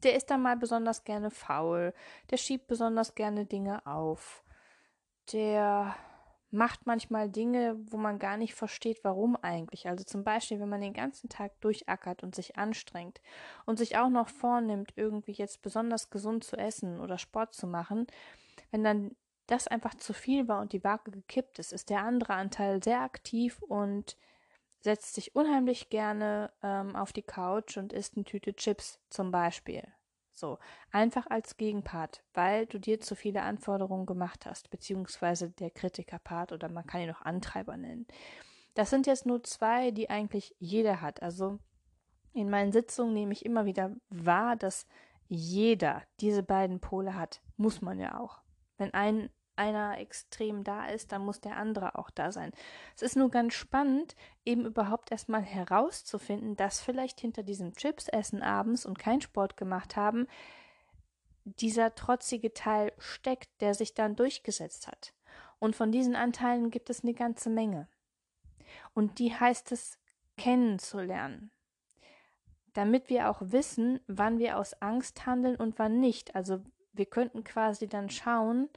Der 0.04 0.16
ist 0.16 0.30
dann 0.30 0.42
mal 0.42 0.58
besonders 0.58 1.04
gerne 1.04 1.32
faul, 1.32 1.94
der 2.30 2.38
schiebt 2.38 2.68
besonders 2.68 3.16
gerne 3.16 3.46
Dinge 3.46 3.86
auf, 3.86 4.44
der 5.32 5.96
macht 6.54 6.86
manchmal 6.86 7.30
Dinge, 7.30 7.76
wo 7.90 7.98
man 7.98 8.20
gar 8.20 8.38
nicht 8.38 8.54
versteht, 8.54 9.04
warum 9.04 9.36
eigentlich. 9.36 9.88
Also 9.88 10.04
zum 10.04 10.24
Beispiel, 10.24 10.60
wenn 10.60 10.70
man 10.70 10.82
den 10.82 10.94
ganzen 10.94 11.28
Tag 11.28 11.60
durchackert 11.62 12.22
und 12.22 12.36
sich 12.36 12.58
anstrengt 12.58 13.22
und 13.66 13.80
sich 13.80 13.98
auch 13.98 14.10
noch 14.10 14.30
vornimmt, 14.30 14.94
irgendwie 14.96 15.32
jetzt 15.32 15.64
besonders 15.64 16.12
gesund 16.12 16.44
zu 16.44 16.56
essen 16.56 17.00
oder 17.00 17.18
Sport 17.18 17.56
zu 17.56 17.66
machen, 17.66 18.06
wenn 18.70 18.84
dann 18.84 19.16
das 19.48 19.68
einfach 19.68 19.96
zu 19.96 20.14
viel 20.14 20.48
war 20.48 20.62
und 20.62 20.74
die 20.74 20.84
Waage 20.84 21.10
gekippt 21.10 21.58
ist, 21.58 21.74
ist 21.74 21.90
der 21.90 22.04
andere 22.04 22.36
Anteil 22.36 22.84
sehr 22.84 23.02
aktiv 23.02 23.62
und 23.64 24.16
setzt 24.84 25.16
sich 25.16 25.34
unheimlich 25.34 25.90
gerne 25.90 26.52
ähm, 26.62 26.96
auf 26.96 27.14
die 27.14 27.24
Couch 27.24 27.78
und 27.78 27.94
isst 27.94 28.18
eine 28.18 28.26
Tüte 28.26 28.54
Chips 28.54 29.00
zum 29.10 29.32
Beispiel. 29.32 29.84
So, 30.34 30.60
einfach 30.92 31.28
als 31.28 31.58
Gegenpart, 31.58 32.24
weil 32.34 32.66
du 32.66 32.80
dir 32.80 33.00
zu 33.00 33.16
viele 33.16 33.44
Anforderungen 33.44 34.06
gemacht 34.06 34.46
hast, 34.46 34.70
beziehungsweise 34.72 35.52
der 35.52 35.70
Kritikerpart 35.70 36.52
oder 36.52 36.70
man 36.70 36.86
kann 36.86 37.02
ihn 37.02 37.08
noch 37.08 37.22
Antreiber 37.22 37.78
nennen. 37.78 38.08
Das 38.74 38.90
sind 38.90 39.08
jetzt 39.08 39.26
nur 39.26 39.44
zwei, 39.44 39.92
die 39.92 40.10
eigentlich 40.10 40.54
jeder 40.60 41.02
hat. 41.02 41.22
Also 41.22 41.60
in 42.34 42.50
meinen 42.50 42.72
Sitzungen 42.72 43.14
nehme 43.14 43.32
ich 43.32 43.46
immer 43.46 43.66
wieder 43.66 43.96
wahr, 44.10 44.56
dass 44.58 44.88
jeder 45.28 46.02
diese 46.20 46.44
beiden 46.44 46.82
Pole 46.82 47.16
hat. 47.16 47.42
Muss 47.56 47.82
man 47.82 48.00
ja 48.00 48.20
auch. 48.20 48.42
Wenn 48.78 48.94
ein 48.94 49.30
einer 49.56 49.98
extrem 50.00 50.64
da 50.64 50.88
ist, 50.88 51.12
dann 51.12 51.24
muss 51.24 51.42
der 51.42 51.58
andere 51.58 51.98
auch 51.98 52.10
da 52.10 52.32
sein. 52.32 52.52
Es 52.96 53.02
ist 53.02 53.16
nur 53.16 53.30
ganz 53.30 53.54
spannend, 53.54 54.16
eben 54.46 54.66
überhaupt 54.66 55.12
erstmal 55.12 55.42
herauszufinden, 55.42 56.56
dass 56.56 56.82
vielleicht 56.82 57.20
hinter 57.20 57.44
diesem 57.44 57.74
Chips-Essen 57.74 58.42
abends 58.42 58.86
und 58.86 59.00
kein 59.00 59.22
Sport 59.22 59.58
gemacht 59.58 59.96
haben, 59.96 60.28
dieser 61.46 61.94
trotzige 61.96 62.54
Teil 62.54 62.94
steckt, 62.98 63.50
der 63.62 63.74
sich 63.74 63.94
dann 63.94 64.16
durchgesetzt 64.16 64.88
hat. 64.88 65.14
Und 65.60 65.76
von 65.76 65.92
diesen 65.92 66.16
Anteilen 66.16 66.72
gibt 66.72 66.90
es 66.90 67.04
eine 67.04 67.14
ganze 67.14 67.50
Menge. 67.50 67.88
Und 68.94 69.20
die 69.20 69.34
heißt 69.34 69.72
es 69.72 69.98
kennenzulernen. 70.38 71.52
Damit 72.74 73.10
wir 73.10 73.30
auch 73.30 73.40
wissen, 73.42 74.00
wann 74.08 74.40
wir 74.40 74.58
aus 74.58 74.74
Angst 74.82 75.26
handeln 75.26 75.56
und 75.56 75.78
wann 75.78 76.00
nicht. 76.00 76.36
Also 76.36 76.62
wir 76.92 77.06
könnten 77.06 77.44
quasi 77.44 77.88
dann 77.88 78.10
schauen 78.10 78.70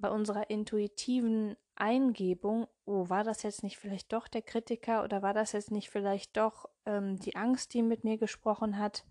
bei 0.00 0.10
unserer 0.10 0.50
intuitiven 0.50 1.56
Eingebung, 1.74 2.66
oh, 2.84 3.08
war 3.08 3.24
das 3.24 3.42
jetzt 3.42 3.62
nicht 3.62 3.78
vielleicht 3.78 4.12
doch 4.12 4.28
der 4.28 4.42
Kritiker 4.42 5.02
oder 5.02 5.22
war 5.22 5.32
das 5.32 5.52
jetzt 5.52 5.70
nicht 5.70 5.90
vielleicht 5.90 6.36
doch 6.36 6.68
ähm, 6.86 7.18
die 7.18 7.36
Angst, 7.36 7.72
die 7.74 7.82
mit 7.82 8.04
mir 8.04 8.18
gesprochen 8.18 8.78
hat? 8.78 9.04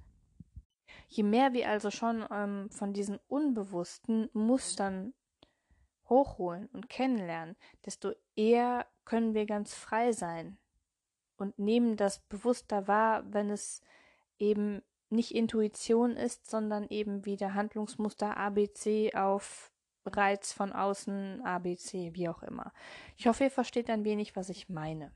Je 1.08 1.24
mehr 1.24 1.54
wir 1.54 1.70
also 1.70 1.90
schon 1.90 2.26
ähm, 2.32 2.70
von 2.70 2.94
diesen 2.94 3.20
unbewussten 3.28 4.30
Mustern 4.34 5.14
hochholen 6.08 6.68
und 6.74 6.90
kennenlernen, 6.90 7.56
desto 7.86 8.14
eher 8.36 8.86
können 9.06 9.34
wir 9.34 9.46
ganz 9.46 9.74
frei 9.74 10.12
sein 10.12 10.58
und 11.38 11.58
nehmen 11.58 11.98
das 11.98 12.20
bewusster 12.20 12.88
wahr, 12.88 13.24
wenn 13.32 13.50
es 13.50 13.82
eben 14.38 14.82
nicht 15.10 15.34
Intuition 15.34 16.16
ist, 16.16 16.50
sondern 16.50 16.88
eben 16.90 17.26
wieder 17.26 17.54
Handlungsmuster 17.56 18.38
ABC 18.38 19.14
auf 19.16 19.72
Reiz 20.06 20.54
von 20.54 20.72
außen 20.72 21.42
ABC, 21.46 22.14
wie 22.14 22.30
auch 22.30 22.44
immer. 22.44 22.74
Ich 23.18 23.28
hoffe, 23.28 23.46
ihr 23.46 23.52
versteht 23.52 23.90
ein 23.90 24.04
wenig, 24.04 24.36
was 24.36 24.50
ich 24.50 24.70
meine. 24.70 25.12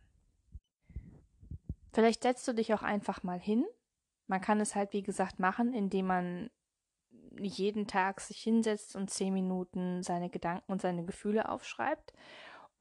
Vielleicht 1.94 2.24
setzt 2.24 2.48
du 2.48 2.54
dich 2.54 2.74
auch 2.74 2.84
einfach 2.84 3.24
mal 3.24 3.40
hin. 3.40 3.66
Man 4.28 4.42
kann 4.42 4.60
es 4.60 4.76
halt, 4.76 4.94
wie 4.94 5.04
gesagt, 5.04 5.40
machen, 5.40 5.74
indem 5.74 6.08
man 6.08 6.50
jeden 7.40 7.88
Tag 7.88 8.22
sich 8.22 8.42
hinsetzt 8.42 8.96
und 8.96 9.10
zehn 9.10 9.34
Minuten 9.34 10.04
seine 10.04 10.30
Gedanken 10.30 10.72
und 10.72 10.82
seine 10.82 11.04
Gefühle 11.04 11.50
aufschreibt. 11.50 12.14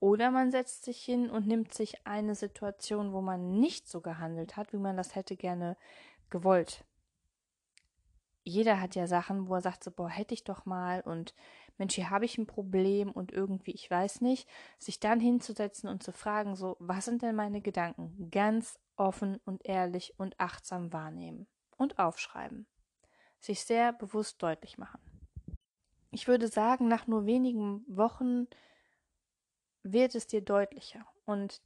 Oder 0.01 0.31
man 0.31 0.51
setzt 0.51 0.85
sich 0.85 1.03
hin 1.03 1.31
und 1.31 1.47
nimmt 1.47 1.73
sich 1.73 2.07
eine 2.07 2.35
Situation, 2.35 3.13
wo 3.13 3.21
man 3.21 3.61
nicht 3.61 3.89
so 3.89 4.01
gehandelt 4.01 4.57
hat, 4.57 4.73
wie 4.73 4.79
man 4.79 4.97
das 4.97 5.15
hätte 5.15 5.37
gerne 5.37 5.77
gewollt. 6.29 6.85
Jeder 8.43 8.81
hat 8.81 8.97
ja 8.97 9.07
Sachen, 9.07 9.47
wo 9.47 9.55
er 9.55 9.61
sagt 9.61 9.85
so, 9.85 9.93
boah, 9.93 10.09
hätte 10.09 10.35
ich 10.35 10.43
doch 10.43 10.65
mal 10.67 11.03
und 11.03 11.35
Mensch, 11.79 11.95
hier 11.95 12.11
habe 12.11 12.25
ich 12.25 12.39
ein 12.39 12.47
Problem 12.47 13.11
und 13.11 13.33
irgendwie, 13.33 13.73
ich 13.73 13.91
weiß 13.91 14.21
nicht, 14.21 14.49
sich 14.79 15.01
dann 15.01 15.21
hinzusetzen 15.21 15.89
und 15.89 16.03
zu 16.03 16.13
fragen, 16.13 16.55
so, 16.55 16.77
was 16.79 17.05
sind 17.05 17.23
denn 17.23 17.35
meine 17.35 17.61
Gedanken? 17.61 18.31
Ganz 18.31 18.79
offen 18.97 19.41
und 19.45 19.65
ehrlich 19.65 20.15
und 20.19 20.39
achtsam 20.39 20.93
wahrnehmen 20.93 21.47
und 21.77 21.99
aufschreiben. 21.99 22.67
Sich 23.41 23.65
sehr 23.65 23.93
bewusst 23.93 24.43
deutlich 24.43 24.79
machen. 24.79 25.01
Ich 26.11 26.29
würde 26.29 26.49
sagen, 26.49 26.89
nach 26.89 27.07
nur 27.07 27.27
wenigen 27.27 27.85
Wochen 27.89 28.47
wird 29.83 30.15
es 30.15 30.27
dir 30.27 30.43
deutlicher. 30.43 31.07
Und 31.25 31.63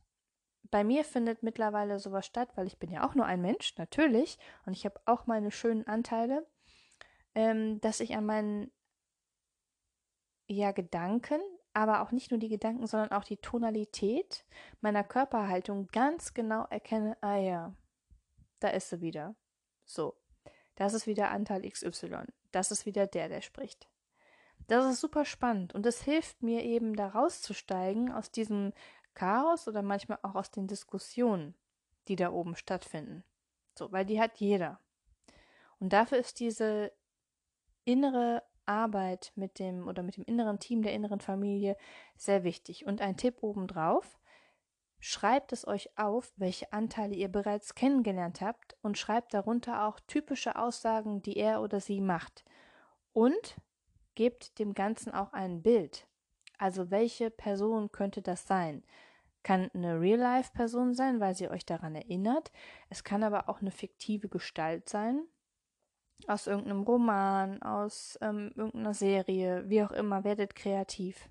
bei 0.71 0.85
mir 0.85 1.05
findet 1.05 1.43
mittlerweile 1.43 1.99
sowas 1.99 2.27
statt, 2.27 2.51
weil 2.55 2.67
ich 2.67 2.79
bin 2.79 2.91
ja 2.91 3.07
auch 3.07 3.15
nur 3.15 3.27
ein 3.27 3.41
Mensch, 3.41 3.77
natürlich, 3.77 4.39
und 4.65 4.73
ich 4.73 4.85
habe 4.85 5.01
auch 5.05 5.27
meine 5.27 5.51
schönen 5.51 5.87
Anteile, 5.87 6.47
ähm, 7.35 7.81
dass 7.81 8.01
ich 8.01 8.17
an 8.17 8.27
meinen 8.27 8.71
ja 10.47 10.73
Gedanken, 10.73 11.41
aber 11.75 12.03
auch 12.03 12.13
nicht 12.13 12.31
nur 12.31 12.41
die 12.41 12.49
Gedanken, 12.49 12.87
sondern 12.87 13.13
auch 13.13 13.25
die 13.25 13.37
Tonalität 13.37 14.45
meiner 14.81 15.05
Körperhaltung 15.05 15.89
ganz 15.89 16.35
genau 16.35 16.65
erkenne, 16.71 17.17
ah 17.21 17.37
ja, 17.37 17.75
da 18.61 18.69
ist 18.69 18.91
sie 18.91 19.01
wieder. 19.01 19.35
So, 19.85 20.17
das 20.77 20.95
ist 20.95 21.07
wieder 21.07 21.31
Anteil 21.31 21.69
XY. 21.69 22.25
Das 22.53 22.71
ist 22.71 22.87
wieder 22.87 23.07
der, 23.07 23.29
der 23.29 23.43
spricht. 23.43 23.89
Das 24.69 24.85
ist 24.91 25.01
super 25.01 25.25
spannend 25.25 25.75
und 25.75 25.87
es 25.87 26.03
hilft 26.03 26.43
mir 26.43 26.65
eben 26.65 26.97
da 26.97 27.09
rauszusteigen 27.09 28.11
aus 28.11 28.31
diesem 28.31 28.73
Chaos 29.15 29.69
oder 29.69 29.83
manchmal 29.83 30.19
auch 30.23 30.35
aus 30.35 30.51
den 30.51 30.67
Diskussionen, 30.67 31.55
die 32.09 32.17
da 32.17 32.33
oben 32.33 32.57
stattfinden. 32.57 33.23
So, 33.79 33.93
weil 33.93 34.05
die 34.05 34.21
hat 34.21 34.39
jeder. 34.39 34.81
Und 35.79 35.93
dafür 35.93 36.19
ist 36.19 36.41
diese 36.41 36.93
innere 37.85 38.43
Arbeit 38.67 39.33
mit 39.35 39.59
dem 39.59 39.89
oder 39.89 40.03
mit 40.03 40.17
dem 40.17 40.25
inneren 40.25 40.59
Team 40.59 40.83
der 40.83 40.93
inneren 40.93 41.21
Familie 41.21 41.77
sehr 42.17 42.45
wichtig. 42.45 42.87
Und 42.87 43.01
ein 43.01 43.17
Tipp 43.17 43.43
obendrauf, 43.43 44.19
schreibt 44.99 45.53
es 45.53 45.67
euch 45.67 45.97
auf, 45.99 46.33
welche 46.37 46.73
Anteile 46.73 47.15
ihr 47.15 47.29
bereits 47.29 47.75
kennengelernt 47.75 48.41
habt 48.41 48.77
und 48.83 48.99
schreibt 48.99 49.35
darunter 49.35 49.87
auch 49.87 50.01
typische 50.01 50.57
Aussagen, 50.57 51.23
die 51.23 51.37
er 51.37 51.63
oder 51.63 51.81
sie 51.81 52.01
macht. 52.01 52.45
Und 53.13 53.57
gebt 54.15 54.59
dem 54.59 54.75
Ganzen 54.75 55.13
auch 55.13 55.33
ein 55.33 55.63
Bild. 55.63 56.07
Also 56.59 56.91
welche 56.91 57.31
Person 57.31 57.93
könnte 57.93 58.23
das 58.23 58.47
sein? 58.47 58.83
Kann 59.43 59.71
eine 59.75 60.01
Real-Life-Person 60.01 60.95
sein, 60.95 61.21
weil 61.21 61.35
sie 61.35 61.49
euch 61.49 61.65
daran 61.65 61.95
erinnert. 61.95 62.51
Es 62.89 63.05
kann 63.05 63.23
aber 63.23 63.49
auch 63.49 63.61
eine 63.61 63.71
fiktive 63.71 64.29
Gestalt 64.29 64.89
sein, 64.89 65.23
aus 66.27 66.47
irgendeinem 66.47 66.83
Roman, 66.83 67.63
aus 67.63 68.19
ähm, 68.21 68.53
irgendeiner 68.57 68.95
Serie, 68.95 69.65
wie 69.69 69.83
auch 69.83 69.93
immer, 69.93 70.25
werdet 70.25 70.55
kreativ. 70.55 71.29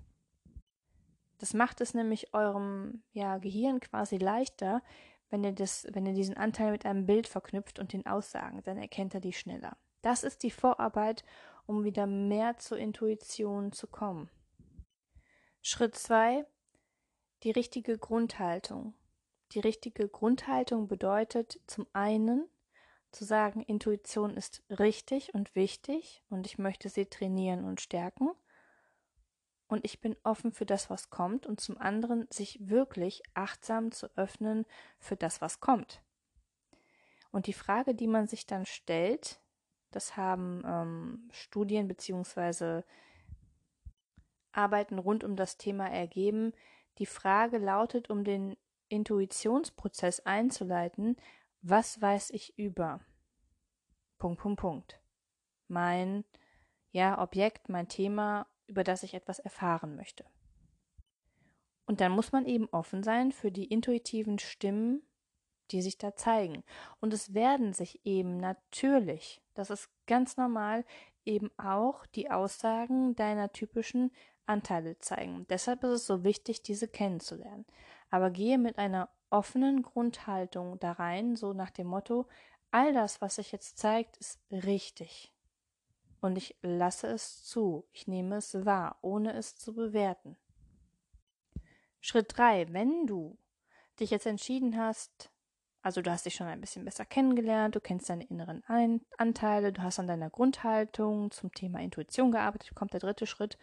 Das 1.38 1.54
macht 1.54 1.80
es 1.80 1.94
nämlich 1.94 2.32
eurem 2.32 3.02
ja, 3.12 3.38
Gehirn 3.38 3.80
quasi 3.80 4.16
leichter, 4.16 4.82
wenn 5.28 5.44
ihr, 5.44 5.52
das, 5.52 5.86
wenn 5.90 6.06
ihr 6.06 6.14
diesen 6.14 6.36
Anteil 6.36 6.70
mit 6.70 6.86
einem 6.86 7.04
Bild 7.04 7.26
verknüpft 7.26 7.78
und 7.78 7.92
den 7.92 8.06
Aussagen, 8.06 8.62
dann 8.62 8.78
erkennt 8.78 9.14
er 9.14 9.20
die 9.20 9.32
schneller. 9.32 9.76
Das 10.02 10.22
ist 10.22 10.42
die 10.42 10.50
Vorarbeit, 10.50 11.24
um 11.66 11.84
wieder 11.84 12.06
mehr 12.06 12.58
zur 12.58 12.78
Intuition 12.78 13.72
zu 13.72 13.86
kommen. 13.88 14.30
Schritt 15.62 15.96
2. 15.96 16.46
Die 17.42 17.50
richtige 17.50 17.98
Grundhaltung. 17.98 18.94
Die 19.52 19.60
richtige 19.60 20.08
Grundhaltung 20.08 20.88
bedeutet 20.88 21.60
zum 21.66 21.86
einen, 21.92 22.48
zu 23.12 23.24
sagen, 23.24 23.62
Intuition 23.62 24.36
ist 24.36 24.62
richtig 24.70 25.34
und 25.34 25.54
wichtig 25.54 26.22
und 26.28 26.46
ich 26.46 26.58
möchte 26.58 26.88
sie 26.88 27.06
trainieren 27.06 27.64
und 27.64 27.80
stärken. 27.80 28.30
Und 29.68 29.84
ich 29.84 30.00
bin 30.00 30.16
offen 30.22 30.52
für 30.52 30.66
das, 30.66 30.90
was 30.90 31.10
kommt. 31.10 31.46
Und 31.46 31.60
zum 31.60 31.76
anderen, 31.78 32.28
sich 32.30 32.68
wirklich 32.68 33.22
achtsam 33.34 33.90
zu 33.90 34.06
öffnen 34.16 34.64
für 34.98 35.16
das, 35.16 35.40
was 35.40 35.60
kommt. 35.60 36.02
Und 37.32 37.48
die 37.48 37.52
Frage, 37.52 37.94
die 37.94 38.06
man 38.06 38.28
sich 38.28 38.46
dann 38.46 38.64
stellt, 38.64 39.40
das 39.90 40.16
haben 40.16 40.62
ähm, 40.64 41.28
Studien 41.32 41.88
bzw. 41.88 42.82
Arbeiten 44.52 44.98
rund 44.98 45.24
um 45.24 45.36
das 45.36 45.56
Thema 45.56 45.88
ergeben. 45.88 46.52
Die 46.98 47.06
Frage 47.06 47.58
lautet, 47.58 48.08
um 48.08 48.24
den 48.24 48.56
Intuitionsprozess 48.88 50.20
einzuleiten, 50.20 51.16
was 51.68 52.00
weiß 52.00 52.30
ich 52.30 52.56
über? 52.58 53.00
Punkt, 54.18 54.40
Punkt, 54.40 54.60
Punkt. 54.60 55.00
Mein, 55.68 56.24
ja, 56.92 57.20
Objekt, 57.20 57.68
mein 57.68 57.88
Thema, 57.88 58.46
über 58.66 58.84
das 58.84 59.02
ich 59.02 59.14
etwas 59.14 59.40
erfahren 59.40 59.96
möchte. 59.96 60.24
Und 61.86 62.00
dann 62.00 62.12
muss 62.12 62.32
man 62.32 62.46
eben 62.46 62.68
offen 62.70 63.02
sein 63.02 63.32
für 63.32 63.50
die 63.50 63.64
intuitiven 63.64 64.38
Stimmen, 64.38 65.02
die 65.72 65.82
sich 65.82 65.98
da 65.98 66.14
zeigen. 66.14 66.62
Und 67.00 67.12
es 67.12 67.34
werden 67.34 67.72
sich 67.72 68.04
eben 68.06 68.36
natürlich, 68.36 69.42
das 69.54 69.70
ist 69.70 69.90
ganz 70.06 70.36
normal, 70.36 70.84
eben 71.24 71.50
auch 71.58 72.06
die 72.06 72.30
Aussagen 72.30 73.16
deiner 73.16 73.52
typischen 73.52 74.12
Anteile 74.46 74.98
zeigen. 75.00 75.46
Deshalb 75.48 75.82
ist 75.82 75.90
es 75.90 76.06
so 76.06 76.22
wichtig, 76.22 76.62
diese 76.62 76.86
kennenzulernen. 76.86 77.66
Aber 78.10 78.30
gehe 78.30 78.58
mit 78.58 78.78
einer 78.78 79.08
offenen 79.30 79.82
Grundhaltung 79.82 80.78
da 80.78 80.92
rein, 80.92 81.36
so 81.36 81.52
nach 81.52 81.70
dem 81.70 81.86
Motto, 81.86 82.26
all 82.70 82.92
das, 82.92 83.20
was 83.20 83.36
sich 83.36 83.52
jetzt 83.52 83.78
zeigt, 83.78 84.16
ist 84.18 84.40
richtig. 84.50 85.32
Und 86.20 86.36
ich 86.36 86.56
lasse 86.62 87.06
es 87.08 87.44
zu, 87.44 87.86
ich 87.92 88.08
nehme 88.08 88.36
es 88.36 88.64
wahr, 88.64 88.98
ohne 89.02 89.32
es 89.34 89.56
zu 89.56 89.74
bewerten. 89.74 90.36
Schritt 92.00 92.36
drei: 92.36 92.66
Wenn 92.72 93.06
du 93.06 93.38
dich 94.00 94.10
jetzt 94.10 94.26
entschieden 94.26 94.76
hast, 94.76 95.30
also 95.82 96.02
du 96.02 96.10
hast 96.10 96.26
dich 96.26 96.34
schon 96.34 96.48
ein 96.48 96.60
bisschen 96.60 96.84
besser 96.84 97.04
kennengelernt, 97.04 97.76
du 97.76 97.80
kennst 97.80 98.10
deine 98.10 98.24
inneren 98.24 98.64
ein 98.66 99.02
Anteile, 99.18 99.72
du 99.72 99.82
hast 99.82 100.00
an 100.00 100.08
deiner 100.08 100.30
Grundhaltung 100.30 101.30
zum 101.30 101.52
Thema 101.52 101.80
Intuition 101.80 102.32
gearbeitet, 102.32 102.74
kommt 102.74 102.92
der 102.92 103.00
dritte 103.00 103.26
Schritt, 103.26 103.56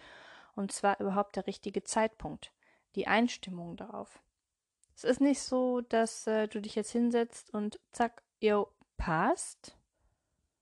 und 0.56 0.72
zwar 0.72 1.00
überhaupt 1.02 1.36
der 1.36 1.48
richtige 1.48 1.84
Zeitpunkt, 1.84 2.54
die 2.96 3.08
Einstimmung 3.08 3.76
darauf. 3.76 4.23
Es 4.96 5.04
ist 5.04 5.22
nicht 5.22 5.42
so, 5.42 5.82
dass 5.82 6.28
äh, 6.28 6.48
du 6.48 6.62
dich 6.62 6.76
jetzt 6.76 6.92
hinsetzt 6.92 7.54
und 7.54 7.80
zack, 7.92 8.24
yo, 8.40 8.68
passt. 8.98 9.78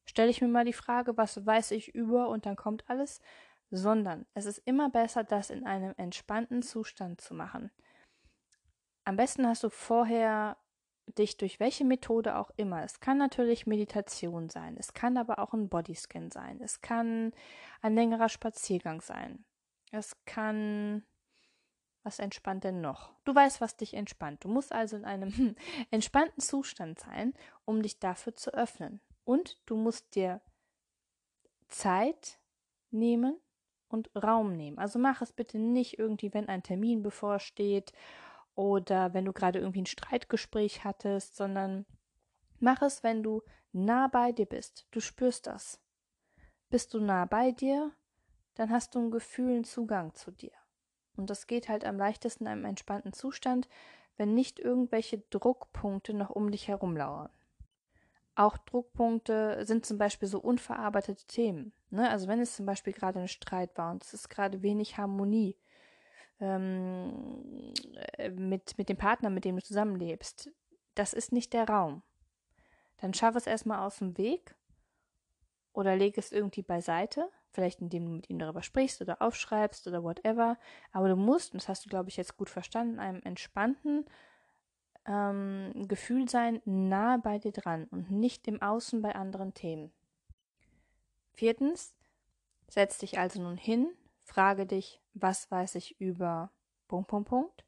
Stelle 0.06 0.30
ich 0.30 0.42
mir 0.42 0.48
mal 0.48 0.66
die 0.66 0.74
Frage, 0.74 1.18
was 1.18 1.46
weiß 1.46 1.72
ich 1.72 1.94
über 1.94 2.30
und 2.30 2.46
dann 2.46 2.56
kommt 2.56 2.84
alles, 2.90 3.22
sondern 3.70 4.26
es 4.34 4.46
ist 4.46 4.60
immer 4.66 4.90
besser, 4.90 5.24
das 5.24 5.50
in 5.50 5.66
einem 5.66 5.94
entspannten 5.98 6.62
Zustand 6.62 7.22
zu 7.22 7.34
machen. 7.34 7.72
Am 9.06 9.16
besten 9.16 9.48
hast 9.48 9.64
du 9.64 9.70
vorher 9.70 10.58
dich 11.18 11.38
durch 11.38 11.60
welche 11.60 11.86
Methode 11.86 12.38
auch 12.38 12.52
immer. 12.58 12.84
Es 12.84 13.00
kann 13.00 13.18
natürlich 13.18 13.68
Meditation 13.68 14.50
sein, 14.50 14.78
es 14.78 14.94
kann 14.94 15.18
aber 15.18 15.40
auch 15.40 15.54
ein 15.54 15.70
Bodyscan 15.70 16.32
sein, 16.32 16.62
es 16.62 16.82
kann 16.82 17.34
ein 17.82 17.96
längerer 17.96 18.30
Spaziergang 18.30 19.02
sein, 19.02 19.46
es 19.92 20.16
kann 20.26 21.04
was 22.04 22.20
entspannt 22.20 22.64
denn 22.64 22.82
noch? 22.82 23.14
Du 23.26 23.34
weißt, 23.36 23.62
was 23.62 23.78
dich 23.78 23.94
entspannt. 23.94 24.44
Du 24.44 24.48
musst 24.48 24.72
also 24.72 24.96
in 24.96 25.06
einem 25.06 25.36
hm, 25.36 25.56
entspannten 25.92 26.42
Zustand 26.42 27.00
sein, 27.00 27.34
um 27.66 27.82
dich 27.82 28.00
dafür 28.00 28.36
zu 28.36 28.54
öffnen. 28.54 29.02
Und 29.24 29.58
du 29.66 29.76
musst 29.76 30.16
dir 30.16 30.42
Zeit 31.68 32.40
nehmen, 32.90 33.40
und 33.92 34.10
Raum 34.16 34.56
nehmen. 34.56 34.78
Also 34.78 35.00
mach 35.00 35.22
es 35.22 35.34
bitte 35.34 35.60
nicht 35.60 36.00
irgendwie, 36.00 36.34
wenn 36.34 36.50
ein 36.50 36.64
Termin 36.64 37.04
bevorsteht 37.04 37.92
oder 38.56 39.14
wenn 39.14 39.26
du 39.26 39.34
gerade 39.34 39.60
irgendwie 39.60 39.82
ein 39.82 39.88
Streitgespräch 39.88 40.84
hattest, 40.84 41.36
sondern 41.36 41.86
mach 42.60 42.82
es, 42.82 43.04
wenn 43.04 43.24
du 43.24 43.44
nah 43.72 44.08
bei 44.08 44.32
dir 44.32 44.46
bist. 44.46 44.88
Du 44.92 45.00
spürst 45.00 45.48
das. 45.48 45.80
Bist 46.70 46.94
du 46.94 47.00
nah 47.00 47.26
bei 47.26 47.52
dir, 47.52 47.92
dann 48.56 48.70
hast 48.70 48.96
du 48.96 49.00
einen 49.00 49.12
gefühlen 49.12 49.64
Zugang 49.64 50.14
zu 50.14 50.32
dir. 50.32 50.52
Und 51.22 51.30
das 51.30 51.46
geht 51.46 51.70
halt 51.70 51.86
am 51.86 51.98
leichtesten 51.98 52.46
in 52.46 52.52
einem 52.52 52.66
entspannten 52.66 53.14
Zustand, 53.14 53.70
wenn 54.18 54.34
nicht 54.34 54.60
irgendwelche 54.60 55.20
Druckpunkte 55.30 56.16
noch 56.16 56.32
um 56.32 56.50
dich 56.50 56.68
herum 56.68 56.98
lauern. 56.98 57.30
Auch 58.34 58.58
Druckpunkte 58.58 59.64
sind 59.68 59.86
zum 59.86 60.00
Beispiel 60.00 60.28
so 60.28 60.40
unverarbeitete 60.40 61.28
Themen. 61.28 61.74
Ne? 61.92 62.10
Also 62.10 62.28
wenn 62.28 62.40
es 62.40 62.56
zum 62.56 62.66
Beispiel 62.66 62.92
gerade 62.92 63.20
ein 63.20 63.28
Streit 63.28 63.78
war 63.78 63.92
und 63.92 64.04
es 64.04 64.16
ist 64.16 64.30
gerade 64.30 64.64
wenig 64.64 64.98
Harmonie 64.98 65.56
ähm, 66.40 67.72
äh, 68.18 68.32
mit, 68.32 68.80
mit 68.80 68.90
dem 68.90 68.98
Partner, 68.98 69.30
mit 69.30 69.46
dem 69.46 69.58
du 69.58 69.62
zusammenlebst, 69.64 70.50
das 70.96 71.14
ist 71.14 71.32
nicht 71.32 71.54
der 71.54 71.70
Raum. 71.70 72.02
Dann 72.98 73.14
schaff 73.14 73.36
es 73.36 73.46
erstmal 73.46 73.86
aus 73.86 73.98
dem 73.98 74.18
Weg 74.18 74.56
oder 75.72 75.96
leg 75.96 76.18
es 76.18 76.32
irgendwie 76.32 76.64
beiseite, 76.64 77.30
vielleicht 77.52 77.82
indem 77.82 78.06
du 78.06 78.12
mit 78.12 78.30
ihm 78.30 78.40
darüber 78.40 78.64
sprichst 78.64 79.02
oder 79.02 79.22
aufschreibst 79.22 79.88
oder 79.88 80.04
whatever. 80.04 80.58
Aber 80.92 81.10
du 81.10 81.16
musst, 81.16 81.54
und 81.54 81.62
das 81.62 81.70
hast 81.70 81.86
du, 81.86 81.90
glaube 81.90 82.10
ich, 82.10 82.18
jetzt 82.18 82.38
gut 82.38 82.50
verstanden, 82.50 83.00
einem 83.00 83.22
entspannten 83.24 84.06
ähm, 85.06 85.88
Gefühl 85.88 86.30
sein, 86.30 86.62
nahe 86.66 87.20
bei 87.20 87.40
dir 87.40 87.52
dran 87.52 87.86
und 87.92 88.12
nicht 88.12 88.48
im 88.48 88.62
Außen 88.62 89.02
bei 89.02 89.16
anderen 89.16 89.54
Themen. 89.54 89.92
Viertens, 91.34 91.96
setz 92.70 92.98
dich 93.00 93.20
also 93.20 93.42
nun 93.42 93.58
hin, 93.58 93.90
frage 94.24 94.66
dich, 94.66 95.02
was 95.14 95.50
weiß 95.50 95.76
ich 95.76 96.00
über 96.00 96.52
Punkt, 96.88 97.10
Punkt, 97.10 97.30
Punkt 97.30 97.66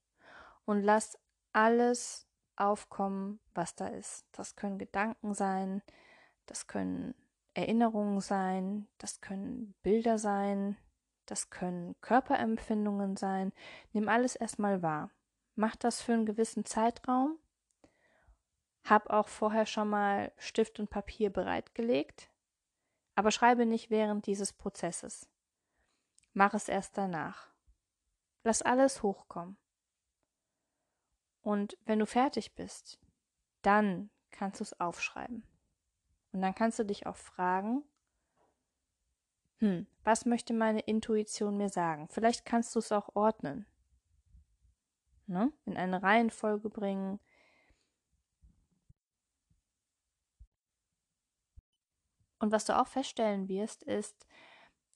und 0.65 0.81
lass 0.83 1.17
alles 1.51 2.27
aufkommen, 2.55 3.39
was 3.53 3.75
da 3.75 3.87
ist. 3.87 4.25
Das 4.31 4.55
können 4.55 4.77
Gedanken 4.77 5.33
sein, 5.33 5.81
das 6.45 6.67
können 6.67 7.15
Erinnerungen 7.53 8.19
sein, 8.19 8.88
das 8.98 9.22
können 9.22 9.75
Bilder 9.83 10.17
sein, 10.17 10.77
das 11.25 11.50
können 11.50 11.95
Körperempfindungen 12.01 13.15
sein. 13.15 13.53
Nimm 13.91 14.10
alles 14.10 14.36
erstmal 14.36 14.81
wahr. 14.81 15.12
Mach 15.55 15.75
das 15.75 16.01
für 16.01 16.13
einen 16.13 16.25
gewissen 16.25 16.65
Zeitraum. 16.65 17.38
Hab 18.83 19.10
auch 19.10 19.27
vorher 19.27 19.65
schon 19.65 19.89
mal 19.89 20.33
Stift 20.38 20.79
und 20.79 20.89
Papier 20.89 21.29
bereitgelegt, 21.31 22.29
aber 23.15 23.31
schreibe 23.31 23.65
nicht 23.65 23.89
während 23.89 24.25
dieses 24.25 24.51
Prozesses. 24.51 25.29
Mach 26.33 26.53
es 26.53 26.67
erst 26.67 26.98
danach. 26.98 27.48
Lass 28.43 28.62
alles 28.62 29.03
hochkommen. 29.03 29.57
Und 31.41 31.77
wenn 31.86 32.00
du 32.00 32.05
fertig 32.05 32.55
bist, 32.55 33.00
dann 33.62 34.10
kannst 34.31 34.60
du 34.60 34.63
es 34.63 34.79
aufschreiben. 34.79 35.48
Und 36.33 36.41
dann 36.41 36.55
kannst 36.55 36.79
du 36.79 36.83
dich 36.83 37.05
auch 37.05 37.15
fragen, 37.15 37.83
hm, 39.59 39.87
was 40.03 40.25
möchte 40.25 40.53
meine 40.53 40.81
Intuition 40.81 41.57
mir 41.57 41.69
sagen? 41.69 42.09
Vielleicht 42.09 42.43
kannst 42.43 42.75
du 42.75 42.79
es 42.79 42.91
auch 42.91 43.15
ordnen. 43.15 43.65
Ne? 45.27 45.53
In 45.65 45.77
eine 45.77 46.03
Reihenfolge 46.03 46.69
bringen. 46.69 47.19
Und 52.39 52.51
was 52.51 52.65
du 52.65 52.77
auch 52.77 52.87
feststellen 52.87 53.47
wirst, 53.47 53.83
ist, 53.83 54.27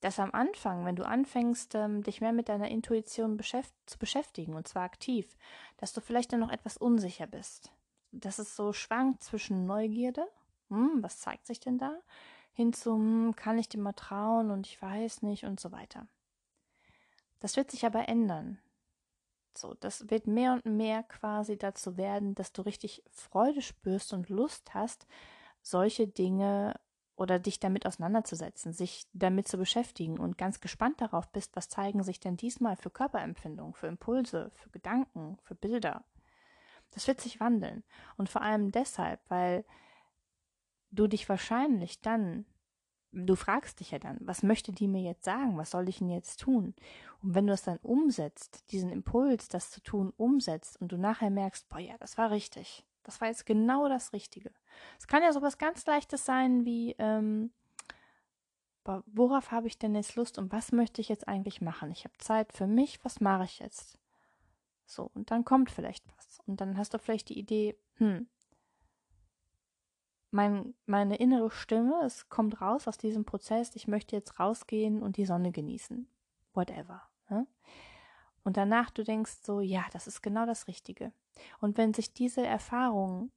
dass 0.00 0.20
am 0.20 0.32
Anfang, 0.32 0.84
wenn 0.84 0.96
du 0.96 1.06
anfängst, 1.06 1.74
ähm, 1.74 2.02
dich 2.02 2.20
mehr 2.20 2.32
mit 2.32 2.48
deiner 2.48 2.68
Intuition 2.68 3.40
zu 3.86 3.98
beschäftigen, 3.98 4.54
und 4.54 4.68
zwar 4.68 4.82
aktiv, 4.82 5.36
dass 5.78 5.92
du 5.92 6.00
vielleicht 6.00 6.32
dann 6.32 6.40
noch 6.40 6.52
etwas 6.52 6.76
unsicher 6.76 7.26
bist. 7.26 7.72
Dass 8.12 8.38
es 8.38 8.54
so 8.54 8.72
schwankt 8.72 9.24
zwischen 9.24 9.66
Neugierde, 9.66 10.28
hm, 10.68 11.02
was 11.02 11.18
zeigt 11.18 11.46
sich 11.46 11.60
denn 11.60 11.78
da, 11.78 11.98
hin 12.52 12.72
zu, 12.72 12.94
hm, 12.94 13.34
kann 13.36 13.58
ich 13.58 13.68
dem 13.68 13.82
mal 13.82 13.92
trauen 13.92 14.50
und 14.50 14.66
ich 14.66 14.80
weiß 14.80 15.22
nicht 15.22 15.44
und 15.44 15.60
so 15.60 15.72
weiter. 15.72 16.06
Das 17.40 17.56
wird 17.56 17.70
sich 17.70 17.86
aber 17.86 18.08
ändern. 18.08 18.58
So, 19.56 19.74
das 19.74 20.08
wird 20.10 20.26
mehr 20.26 20.52
und 20.52 20.66
mehr 20.66 21.02
quasi 21.02 21.56
dazu 21.56 21.96
werden, 21.96 22.34
dass 22.34 22.52
du 22.52 22.62
richtig 22.62 23.02
Freude 23.10 23.62
spürst 23.62 24.12
und 24.12 24.28
Lust 24.28 24.74
hast, 24.74 25.06
solche 25.62 26.06
Dinge 26.06 26.78
oder 27.16 27.40
dich 27.40 27.58
damit 27.58 27.84
auseinanderzusetzen, 27.84 28.72
sich 28.72 29.08
damit 29.12 29.48
zu 29.48 29.58
beschäftigen 29.58 30.18
und 30.18 30.38
ganz 30.38 30.60
gespannt 30.60 31.00
darauf 31.00 31.28
bist, 31.30 31.56
was 31.56 31.68
zeigen 31.68 32.04
sich 32.04 32.20
denn 32.20 32.36
diesmal 32.36 32.76
für 32.76 32.90
Körperempfindungen, 32.90 33.74
für 33.74 33.88
Impulse, 33.88 34.52
für 34.54 34.70
Gedanken, 34.70 35.36
für 35.42 35.56
Bilder. 35.56 36.04
Das 36.92 37.08
wird 37.08 37.20
sich 37.20 37.40
wandeln. 37.40 37.82
Und 38.16 38.28
vor 38.28 38.42
allem 38.42 38.70
deshalb, 38.70 39.20
weil 39.28 39.64
du 40.90 41.06
dich 41.06 41.28
wahrscheinlich 41.28 42.00
dann, 42.00 42.44
du 43.12 43.34
fragst 43.34 43.80
dich 43.80 43.90
ja 43.90 43.98
dann, 43.98 44.18
was 44.20 44.42
möchte 44.42 44.72
die 44.72 44.88
mir 44.88 45.02
jetzt 45.02 45.24
sagen, 45.24 45.56
was 45.56 45.70
soll 45.70 45.88
ich 45.88 45.98
denn 45.98 46.10
jetzt 46.10 46.40
tun? 46.40 46.74
Und 47.22 47.34
wenn 47.34 47.46
du 47.46 47.52
es 47.52 47.62
dann 47.62 47.78
umsetzt, 47.78 48.70
diesen 48.70 48.90
Impuls, 48.90 49.48
das 49.48 49.70
zu 49.70 49.82
tun, 49.82 50.12
umsetzt 50.16 50.80
und 50.80 50.92
du 50.92 50.96
nachher 50.96 51.30
merkst, 51.30 51.68
boah 51.68 51.78
ja, 51.80 51.96
das 51.98 52.18
war 52.18 52.30
richtig, 52.30 52.84
das 53.02 53.20
war 53.20 53.28
jetzt 53.28 53.46
genau 53.46 53.88
das 53.88 54.12
Richtige. 54.12 54.52
Es 54.98 55.06
kann 55.06 55.22
ja 55.22 55.32
sowas 55.32 55.58
ganz 55.58 55.86
Leichtes 55.86 56.24
sein 56.24 56.64
wie, 56.64 56.94
ähm, 56.98 57.50
worauf 59.06 59.50
habe 59.50 59.66
ich 59.66 59.78
denn 59.78 59.94
jetzt 59.94 60.16
Lust 60.16 60.38
und 60.38 60.52
was 60.52 60.72
möchte 60.72 61.00
ich 61.00 61.08
jetzt 61.08 61.28
eigentlich 61.28 61.60
machen? 61.60 61.90
Ich 61.90 62.04
habe 62.04 62.16
Zeit 62.18 62.52
für 62.52 62.66
mich, 62.66 63.04
was 63.04 63.20
mache 63.20 63.44
ich 63.44 63.58
jetzt? 63.58 63.98
So, 64.86 65.10
und 65.14 65.30
dann 65.30 65.44
kommt 65.44 65.70
vielleicht 65.70 66.04
was. 66.16 66.40
Und 66.46 66.60
dann 66.60 66.78
hast 66.78 66.94
du 66.94 66.98
vielleicht 66.98 67.28
die 67.28 67.38
Idee, 67.38 67.76
hm, 67.96 68.26
mein, 70.30 70.74
meine 70.86 71.16
innere 71.16 71.50
Stimme, 71.50 72.02
es 72.04 72.28
kommt 72.28 72.60
raus 72.60 72.86
aus 72.86 72.98
diesem 72.98 73.24
Prozess, 73.24 73.74
ich 73.76 73.88
möchte 73.88 74.16
jetzt 74.16 74.38
rausgehen 74.38 75.02
und 75.02 75.16
die 75.16 75.26
Sonne 75.26 75.52
genießen. 75.52 76.08
Whatever. 76.54 77.02
Ne? 77.30 77.46
Und 78.44 78.56
danach 78.56 78.90
du 78.90 79.04
denkst 79.04 79.38
so, 79.42 79.60
ja, 79.60 79.84
das 79.92 80.06
ist 80.06 80.22
genau 80.22 80.46
das 80.46 80.68
Richtige. 80.68 81.12
Und 81.60 81.78
wenn 81.78 81.94
sich 81.94 82.12
diese 82.12 82.44
Erfahrungen 82.44 83.30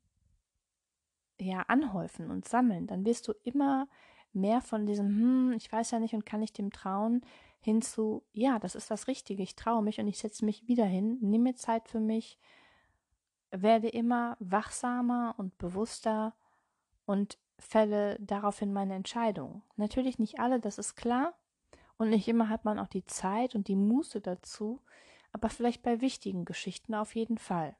ja 1.39 1.61
anhäufen 1.67 2.29
und 2.29 2.47
sammeln, 2.47 2.87
dann 2.87 3.05
wirst 3.05 3.27
du 3.27 3.33
immer 3.43 3.87
mehr 4.33 4.61
von 4.61 4.85
diesem, 4.85 5.07
hm, 5.07 5.53
ich 5.53 5.71
weiß 5.71 5.91
ja 5.91 5.99
nicht 5.99 6.13
und 6.13 6.25
kann 6.25 6.41
ich 6.41 6.53
dem 6.53 6.71
trauen, 6.71 7.21
hin 7.59 7.81
zu, 7.81 8.23
ja, 8.33 8.57
das 8.59 8.75
ist 8.75 8.89
das 8.89 9.07
Richtige, 9.07 9.43
ich 9.43 9.55
traue 9.55 9.83
mich 9.83 9.99
und 9.99 10.07
ich 10.07 10.17
setze 10.17 10.45
mich 10.45 10.67
wieder 10.67 10.85
hin, 10.85 11.17
nehme 11.21 11.55
Zeit 11.55 11.89
für 11.89 11.99
mich, 11.99 12.39
werde 13.51 13.89
immer 13.89 14.37
wachsamer 14.39 15.35
und 15.37 15.57
bewusster 15.57 16.33
und 17.05 17.37
fälle 17.59 18.17
daraufhin 18.19 18.73
meine 18.73 18.95
Entscheidung. 18.95 19.61
Natürlich 19.75 20.19
nicht 20.19 20.39
alle, 20.39 20.59
das 20.59 20.77
ist 20.77 20.95
klar, 20.95 21.33
und 21.97 22.09
nicht 22.09 22.27
immer 22.27 22.49
hat 22.49 22.65
man 22.65 22.79
auch 22.79 22.87
die 22.87 23.05
Zeit 23.05 23.53
und 23.53 23.67
die 23.67 23.75
Muße 23.75 24.21
dazu, 24.21 24.81
aber 25.31 25.49
vielleicht 25.49 25.83
bei 25.83 26.01
wichtigen 26.01 26.45
Geschichten 26.45 26.95
auf 26.95 27.15
jeden 27.15 27.37
Fall. 27.37 27.75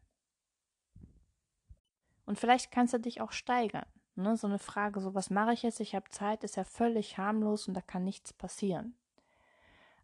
Und 2.25 2.39
vielleicht 2.39 2.71
kannst 2.71 2.93
du 2.93 2.99
dich 2.99 3.19
auch 3.19 3.31
steigern. 3.31 3.86
Ne? 4.15 4.38
So 4.38 4.47
eine 4.47 4.60
Frage, 4.60 5.01
so 5.01 5.15
was 5.15 5.29
mache 5.29 5.53
ich 5.53 5.63
jetzt? 5.63 5.79
Ich 5.79 5.95
habe 5.95 6.10
Zeit, 6.10 6.43
ist 6.43 6.55
ja 6.55 6.63
völlig 6.63 7.17
harmlos 7.17 7.67
und 7.67 7.73
da 7.73 7.81
kann 7.81 8.03
nichts 8.03 8.31
passieren. 8.31 8.95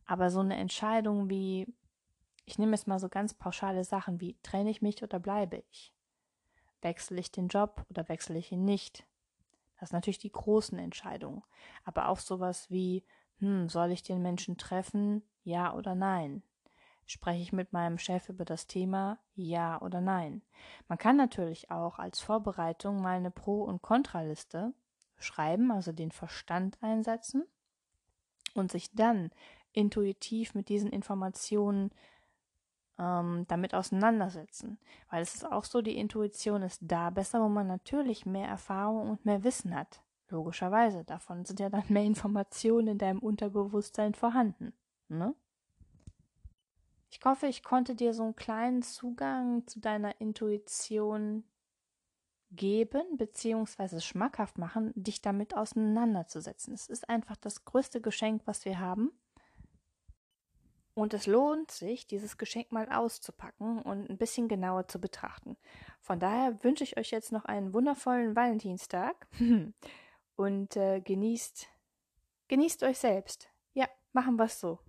Aber 0.06 0.30
so 0.30 0.40
eine 0.40 0.58
Entscheidung 0.58 1.30
wie, 1.30 1.68
ich 2.46 2.58
nehme 2.58 2.72
jetzt 2.72 2.88
mal 2.88 3.00
so 3.00 3.10
ganz 3.10 3.34
pauschale 3.34 3.84
Sachen 3.84 4.20
wie, 4.20 4.38
trenne 4.42 4.70
ich 4.70 4.82
mich 4.82 5.04
oder 5.04 5.20
bleibe 5.20 5.64
ich? 5.70 5.94
Wechsle 6.82 7.20
ich 7.20 7.32
den 7.32 7.48
Job 7.48 7.86
oder 7.90 8.08
wechsle 8.10 8.38
ich 8.38 8.52
ihn 8.52 8.66
nicht? 8.66 9.06
Das 9.80 9.90
sind 9.90 9.98
natürlich 9.98 10.20
die 10.20 10.32
großen 10.32 10.78
Entscheidungen. 10.80 11.44
Aber 11.84 12.10
auch 12.10 12.20
sowas 12.20 12.70
wie, 12.70 13.04
hm, 13.40 13.70
soll 13.70 13.92
ich 13.92 14.04
den 14.04 14.22
Menschen 14.22 14.58
treffen? 14.58 15.24
Ja 15.44 15.74
oder 15.74 15.96
nein? 15.96 16.44
Spreche 17.06 17.42
ich 17.42 17.54
mit 17.54 17.72
meinem 17.72 17.98
Chef 17.98 18.28
über 18.28 18.44
das 18.44 18.68
Thema 18.68 19.18
Ja 19.34 19.82
oder 19.82 20.02
Nein? 20.02 20.42
Man 20.90 20.98
kann 20.98 21.16
natürlich 21.16 21.72
auch 21.72 22.00
als 22.00 22.20
Vorbereitung 22.20 23.02
mal 23.02 23.16
eine 23.16 23.32
Pro- 23.32 23.64
und 23.64 23.82
Kontraliste 23.82 24.74
schreiben, 25.18 25.72
also 25.72 25.94
den 25.94 26.12
Verstand 26.12 26.78
einsetzen 26.82 27.46
und 28.54 28.72
sich 28.72 28.94
dann 28.94 29.32
intuitiv 29.72 30.54
mit 30.54 30.68
diesen 30.68 30.92
Informationen 30.92 31.92
ähm, 33.00 33.46
damit 33.48 33.74
auseinandersetzen. 33.74 34.80
Weil 35.10 35.22
es 35.22 35.36
ist 35.36 35.46
auch 35.46 35.64
so, 35.64 35.82
die 35.82 35.98
Intuition 35.98 36.64
ist 36.64 36.82
da 36.82 37.10
besser, 37.10 37.42
wo 37.42 37.50
man 37.50 37.68
natürlich 37.68 38.26
mehr 38.26 38.48
Erfahrung 38.48 39.10
und 39.10 39.26
mehr 39.26 39.44
Wissen 39.44 39.76
hat. 39.76 40.02
Logischerweise. 40.30 41.04
Davon 41.04 41.46
sind 41.46 41.60
ja 41.60 41.70
dann 41.70 41.86
mehr 41.90 42.04
Informationen 42.04 42.88
in 42.88 42.98
deinem 42.98 43.20
Unterbewusstsein 43.20 44.14
vorhanden. 44.14 44.74
Ne? 45.08 45.34
Ich 47.10 47.20
hoffe, 47.24 47.48
ich 47.48 47.64
konnte 47.64 47.96
dir 47.96 48.14
so 48.14 48.24
einen 48.24 48.36
kleinen 48.36 48.82
Zugang 48.82 49.66
zu 49.68 49.80
deiner 49.80 50.20
Intuition 50.20 51.46
geben, 52.52 53.18
beziehungsweise 53.18 54.02
schmackhaft 54.02 54.58
machen, 54.58 54.92
dich 54.96 55.22
damit 55.22 55.56
auseinanderzusetzen. 55.56 56.74
Es 56.74 56.88
ist 56.88 57.10
einfach 57.10 57.38
das 57.38 57.66
größte 57.66 58.02
Geschenk, 58.02 58.42
was 58.46 58.66
wir 58.66 58.80
haben. 58.80 59.12
Und 60.98 61.14
es 61.14 61.28
lohnt 61.28 61.70
sich, 61.70 62.08
dieses 62.08 62.40
Geschenk 62.40 62.72
mal 62.72 62.90
auszupacken 62.90 63.84
und 63.84 64.10
ein 64.10 64.18
bisschen 64.18 64.48
genauer 64.48 64.88
zu 64.88 65.00
betrachten. 65.00 65.56
Von 66.02 66.20
daher 66.20 66.64
wünsche 66.64 66.84
ich 66.84 66.98
euch 66.98 67.12
jetzt 67.12 67.32
noch 67.32 67.46
einen 67.46 67.72
wundervollen 67.72 68.36
Valentinstag 68.36 69.28
und 70.38 70.76
äh, 70.76 71.00
genießt, 71.02 71.68
genießt 72.48 72.82
euch 72.82 72.98
selbst. 72.98 73.48
Ja, 73.76 73.88
machen 74.12 74.38
wir 74.38 74.46
es 74.46 74.60
so. 74.60 74.80